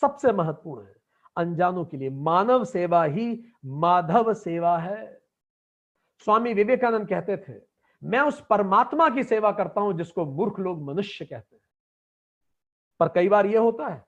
[0.01, 0.95] सबसे महत्वपूर्ण है,
[1.37, 5.21] अनजानों के लिए। मानव सेवा ही माधव सेवा है।
[6.17, 7.53] स्वामी विवेकानंद कहते थे,
[8.03, 11.63] मैं उस परमात्मा की सेवा करता हूँ जिसको मूर्ख लोग मनुष्य कहते हैं।
[12.99, 14.05] पर कई बार यह होता है,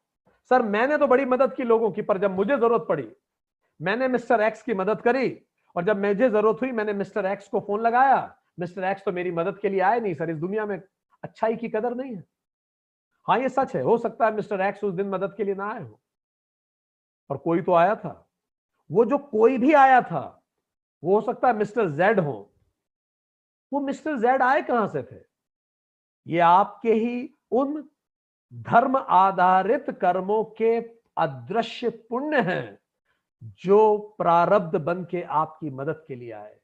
[0.49, 3.11] सर, मैंने तो बड़ी मदद की लोगों की, पर जब मुझे ज़रूरत पड़ी,
[3.81, 5.41] मैंने मिस्टर एक्स की मदद करी,
[5.75, 9.31] और जब मुझे ज़रूरत हुई, मैंने मिस्टर एक्स को फ़ोन लगाया मिस्टर एक्स तो मेरी
[9.31, 10.81] मदद के लिए आए नहीं, सर, इस दुनिया में
[11.23, 12.23] अच्छाई की कदर नहीं है।
[13.27, 15.71] हाँ ये सच है, हो सकता है मिस्टर एक्स उस दिन मदद के लिए ना
[15.71, 15.99] आए हो।
[17.29, 18.29] पर कोई तो आया था।
[18.91, 20.43] वो जो कोई भी आया था,
[21.03, 22.53] वो हो सकता है मिस्टर जेड हो।
[23.73, 25.25] वो मिस्टर जेड आए कहाँ से थे?
[26.27, 27.89] ये आपके ही उन
[28.53, 30.81] धर्म आधारित कर्मों के
[31.17, 32.79] अदृश्य पुण्य हैं,
[33.43, 36.59] जो प्रारब्ध बन के आपकी मदद के लिए आए।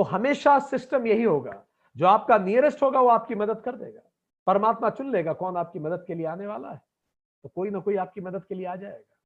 [0.00, 1.64] तो हमेशा सिस्टम यही होगा।
[1.96, 4.00] जो आपका नियरेस्ट होगा, वो आपकी मदद कर देगा।
[4.46, 6.82] परमात्मा चुन लेगा कौन आपकी मदद के लिए आने वाला है।
[7.42, 9.16] तो कोई ना कोई आपकी मदद के लिए आ जाएगा।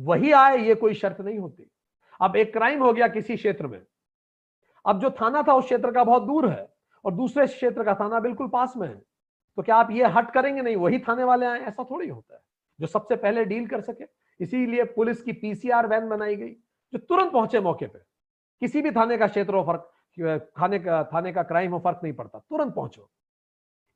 [0.00, 1.70] वही आए, ये कोई शर्त नहीं होती।
[2.20, 3.86] अब एक क्राइम हो गया किसी क्षेत्र में।
[4.86, 6.74] अब जो थाना था, उस क्षेत्र का बहुत दूर है
[7.04, 9.02] और दूसरे क्षेत्र का थाना बिल्कुल पास में है।
[9.56, 10.62] तो क्या आप ये हट करेंगे?
[10.62, 12.40] नहीं, वही थाने वाले आए, ऐसा थोड़ी होता है।
[12.80, 14.04] जो सबसे पहले डील कर सके।
[14.40, 16.52] इसीलिए पुलिस की पीसीआर वैन बनाई गई,
[16.92, 18.15] जो तुरंत पहुँचे मौके पे।
[18.60, 19.92] किसी भी थाने का क्षेत्र हो फ़र्क
[20.60, 23.10] थाने का थाने का क्राइम हो फ़र्क नहीं पड़ता, तुरंत पहुंचो।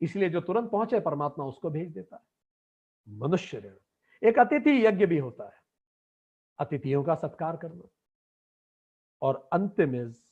[0.00, 2.22] इसलिए जो तुरंत पहुँचे, परमात्मा उसको भेज देता है।
[3.18, 3.74] मनुष्य ऋण।
[4.28, 5.62] एक अतिथि यज्ञ भी होता है।
[6.58, 7.88] अतिथियों का सत्कार करना।
[9.22, 10.22] और अंतिम इज़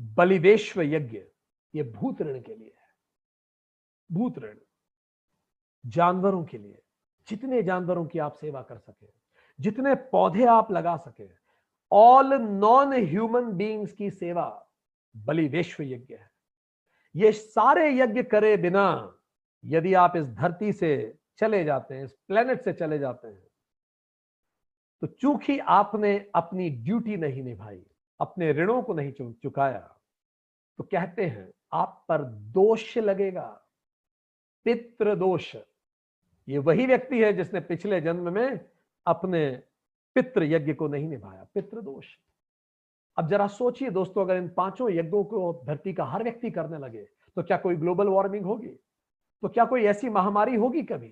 [0.00, 1.18] बलिदेश्व यज्ञ,
[1.74, 2.88] ये भूत ऋण के लिए है।
[4.12, 4.58] भूत ऋण।
[5.86, 6.80] जानवरों के लिए।
[7.28, 9.06] जितने जानवरों की आप सेवा कर सके,
[9.60, 11.43] जितने पौधे आप लगा सके
[11.94, 14.46] ऑल नॉन ह्यूमन बींग्स की सेवा
[15.14, 16.30] बलिदेश्व यज्ञ है।
[17.14, 18.86] ये सारे यज्ञ करे बिना
[19.64, 23.42] यदि आप इस धरती से चले जाते हैं, इस प्लेनेट से चले जाते हैं
[25.02, 27.82] तो चूँकि आपने अपनी ड्यूटी नहीं निभाई,
[28.20, 29.78] अपने ऋणों को नहीं चुकाया
[30.78, 32.22] तो कहते हैं आप पर
[32.52, 33.46] दोष लगेगा।
[34.66, 35.54] पितृ दोष
[36.48, 38.60] ये वही व्यक्ति है जिसने पिछले जन्म में
[39.06, 39.44] अपने
[40.16, 42.06] पितृ यज्ञ को नहीं निभाया पितृ दोष
[43.16, 47.04] अब जरा सोचिए दोस्तों, अगर इन पाँचों यज्ञों को धरती का हर व्यक्ति करने लगे
[47.36, 48.68] तो क्या कोई ग्लोबल वार्मिंग होगी?
[49.42, 51.08] तो क्या कोई ऐसी महामारी होगी कभी?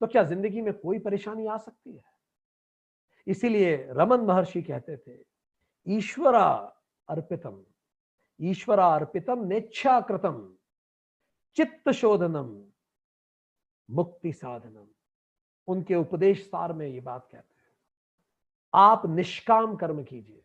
[0.00, 2.02] तो क्या ज़िंदगी में कोई परेशानी आ सकती है?
[3.26, 5.18] इसीलिए रमन महर्षि कहते थे,
[5.86, 6.48] ईश्वरा
[7.08, 7.64] अर्पितम
[8.40, 10.36] ईश्वरा अर्पितम नेच्छा कृतम
[11.56, 12.56] चित्त शोधनम
[13.88, 14.86] मुक्ति साधनम।
[15.68, 17.57] उनके उपदेश सार में ये बात कहते हैं।
[18.74, 20.42] आप निष्काम कर्म कीजिए।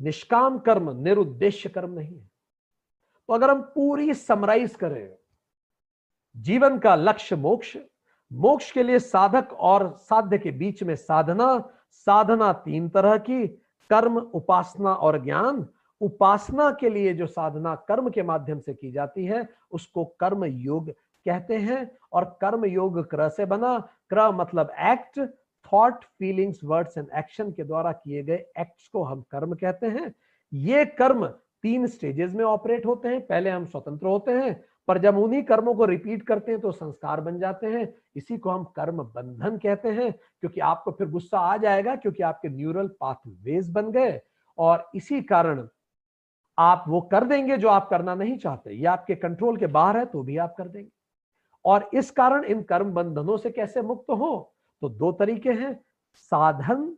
[0.00, 2.30] निष्काम कर्म निरुद्देश्य कर्म नहीं है।
[3.28, 5.14] तो अगर हम पूरी समराइज करें,
[6.36, 7.76] जीवन का लक्ष्य मोक्ष
[8.32, 13.46] मोक्ष के लिए साधक और साध्य के बीच में साधना साधना तीन तरह की,
[13.90, 15.66] कर्म, उपासना और ज्ञान।
[16.00, 20.90] उपासना के लिए जो साधना कर्म के माध्यम से की जाती है, उसको कर्म योग
[21.26, 25.20] कहते हैं और कर्म योग क्र से बना। क्र मतलब act
[25.66, 30.12] thought feelings words and action के द्वारा किए गए एक्ट्स को हम कर्म कहते हैं।
[30.52, 31.26] ये कर्म
[31.62, 35.74] तीन स्टेजेस में ऑपरेट होते हैं। पहले हम स्वतंत्र होते हैं, पर जब उन्हीं कर्मों
[35.74, 39.88] को रिपीट करते हैं तो संस्कार बन जाते हैं। इसी को हम कर्म बंधन कहते
[39.88, 44.20] हैं, क्योंकि आपको फिर गुस्सा आ जाएगा क्योंकि आपके न्यूरल पाथवेज बन गए।
[44.58, 45.66] और इसी कारण
[46.58, 50.04] आप वो कर देंगे जो आप करना नहीं चाहते। ये आपके कंट्रोल के बाहर है
[50.04, 50.90] तो भी आप कर देंगे।
[51.64, 54.52] और इस कारण इन कर्म बंधनों से कैसे मुक्त हो?
[54.82, 55.74] तो दो तरीके हैं।
[56.14, 56.96] साधन,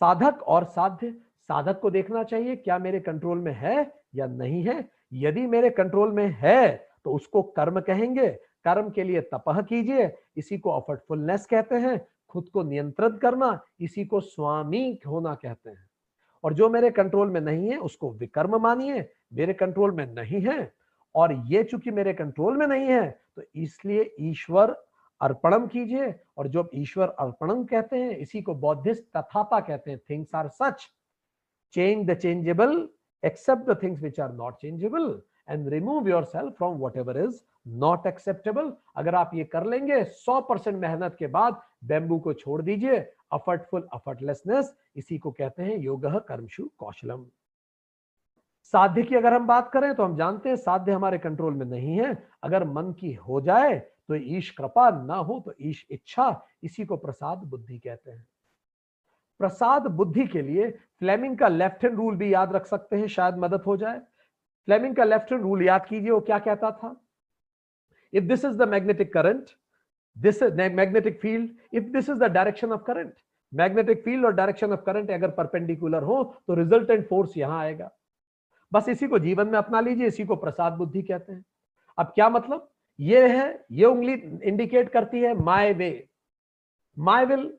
[0.00, 1.10] साधक और साध्य।
[1.48, 6.12] साधक को देखना चाहिए, क्या मेरे कंट्रोल में है या नहीं है। यदि मेरे कंट्रोल
[6.12, 8.28] में है तो उसको कर्म कहेंगे।
[8.64, 14.04] कर्म के लिए तपह कीजिए। इसी को अफर्टफुलनेस कहते हैं। खुद को नियंत्रित करना, इसी
[14.04, 15.88] को स्वामी होना कहते हैं।
[16.44, 20.72] और जो मेरे कंट्रोल में नहीं है, उसको विकर्म मानिए। मेरे कंट्रोल में नहीं है,
[21.14, 24.76] और ये चूँकि मेरे कंट्रोल में नहीं है तो इसलिए ईश्वर
[25.20, 30.34] अर्पणम कीजिए और जो ईश्वर अर्पणम कहते हैं, इसी को बौद्धिस्ट तथाता कहते हैं। Things
[30.34, 30.86] are such
[31.74, 32.88] change the changeable
[33.22, 37.40] accept the things which are not changeable and remove yourself from whatever is
[37.78, 42.60] not acceptable अगर आप ये कर लेंगे 100 परसेंट मेहनत के बाद बेम्बू को छोड़
[42.62, 42.98] दीजिए।
[43.32, 47.24] अफर्टफुल अफर्टलेसनेस इसी को कहते हैं योग कर्मशु कौशलम।
[48.74, 51.98] साध्य की अगर हम बात करें तो हम जानते हैं साध्य हमारे कंट्रोल में नहीं
[51.98, 53.74] है। अगर मन की हो जाए
[54.08, 58.26] तो ईश कृपा ना हो तो ईश इच्छा, इसी को प्रसाद बुद्धि कहते हैं।
[59.40, 63.34] प्रसाद बुद्धि के लिए फ्लेमिंग का लेफ़्ट हैंड रूल भी याद रख सकते हैं, शायद
[63.38, 63.98] मदद हो जाए।
[64.68, 66.94] फ्लेमिंग का लेफ़्ट हैंड रूल याद कीजिए, वो क्या कहता था?
[68.12, 69.50] If this is the magnetic current
[70.16, 73.12] this magnetic field if this is the direction of current
[73.52, 77.90] magnetic field और डायरेक्शन ऑफ़ करंट अगर परपेंडिकुलर हो तो रिजल्टेंट फोर्स यहाँ आएगा।
[78.72, 81.44] बस इसी को जीवन में अपना लीजिए, इसी को प्रसाद बुद्धि कहते हैं।
[81.98, 82.68] अब क्या मतलब?
[82.98, 86.08] ये है, ये उंगली इंडिकेट करती है माय वे
[86.96, 87.52] माय विल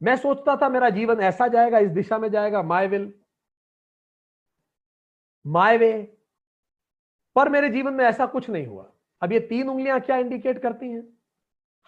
[0.00, 3.12] मैं सोचता था मेरा जीवन ऐसा जाएगा, इस दिशा में जाएगा माय विल
[5.44, 5.92] माय वे
[7.36, 8.86] पर मेरे जीवन में ऐसा कुछ नहीं हुआ।
[9.22, 11.02] अब ये तीन उंगलियाँ क्या इंडिकेट करती हैं?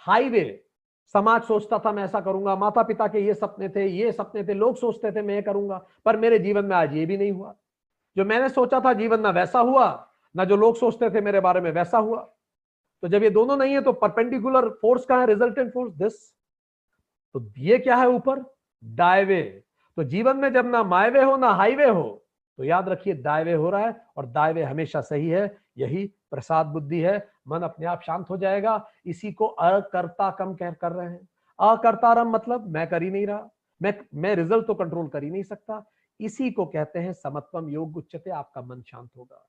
[0.06, 0.60] हाईवे
[1.14, 4.54] समाज सोचता था मैं ऐसा करूँगा माता पिता के ये सपने थे, ये सपने थे,
[4.54, 7.54] लोग सोचते थे मैं ये करूँगा, पर मेरे जीवन में आज ये भी नहीं हुआ।
[8.16, 9.86] जो मैंने सोचा था जीवन ना वैसा हुआ,
[10.34, 12.30] ना जो लोग सोचते थे मेरे बारे में वैसा हुआ।
[13.04, 15.26] तो जब ये दोनों नहीं है तो परपेंडिकुलर फोर्स कहा है?
[15.26, 16.14] रिजल्टेंट फोर्स दिस
[17.34, 18.44] तो ये क्या है ऊपर?
[18.82, 19.42] डायवे
[19.96, 22.24] तो जीवन में जब ना मायवे हो, ना हाईवे हो
[22.58, 25.44] तो याद रखिए दायवे हो रहा है और दायवे हमेशा सही है।
[25.78, 27.16] यही प्रसाद बुद्धि है।
[27.48, 31.28] मन अपने आप शांत हो जाएगा। इसी को अकर्ता कम कह कर रहे हैं।
[31.58, 33.48] अकर्तारम मतलब मैं कर ही नहीं रहा।
[33.82, 35.84] मैं मैं रिज़ल्ट तो कंट्रोल कर ही नहीं सकता।
[36.20, 39.46] इसी को कहते हैं समत्वम योग उच्चते आपका मन शांत होगा।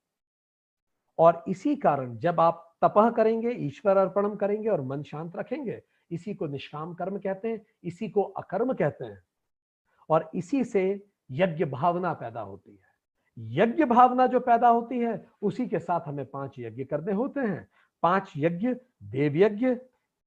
[1.20, 6.34] और इसी कारण जब आप तपह करेंगे, ईश्वर अर्पणम करेंगे और मन शांत रखेंगे। इसी
[6.34, 9.24] को निष्काम कर्म कहते हैं, इसी को अकर्म कहते हैं।
[10.10, 12.96] और इसी से यज्ञ भावना पैदा होती है।
[13.40, 17.68] यज्ञ भावना जो पैदा होती है, उसी के साथ हमें पाँच यज्ञ करने होते हैं।
[18.04, 18.74] पाँच यज्ञ
[19.04, 19.76] देव यज्ञ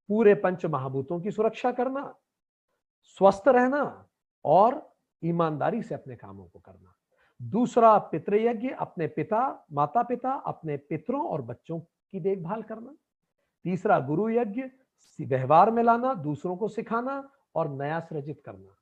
[0.08, 2.14] पूरे पंच महाभूतों की सुरक्षा करना,
[3.02, 4.08] स्वस्थ रहना
[4.44, 6.94] और ईमानदारी से अपने कामों को करना।
[7.42, 11.80] दूसरा पितृयज्ञ, अपने पिता माता पिता अपने पितरों और बच्चों
[12.12, 12.96] की देखभाल करना।
[13.64, 14.64] तीसरा गुरु यज्ञ
[15.20, 18.76] व्यवहार में लाना, दूसरों को सिखाना और नया सृजित करना।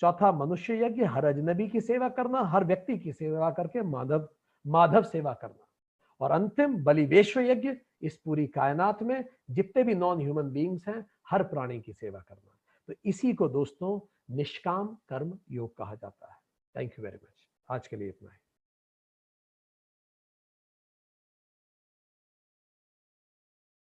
[0.00, 4.28] चौथा मनुष्य यज्ञ हर अजनबी की सेवा करना, हर व्यक्ति की सेवा करके माधव
[4.66, 5.66] माधव सेवा करना।
[6.20, 7.72] और अंतिम बलिवेश्व यज्ञ
[8.02, 12.56] इस पूरी कायनात में जितने भी नॉन ह्यूमन बींग्स हैं, हर प्राणी की सेवा करना।
[12.88, 14.00] तो इसी को दोस्तों,
[14.36, 16.36] निष्काम कर्म योग कहा जाता है।
[16.76, 18.43] थैंक यू वेरी मच आज के लिए इतना ही।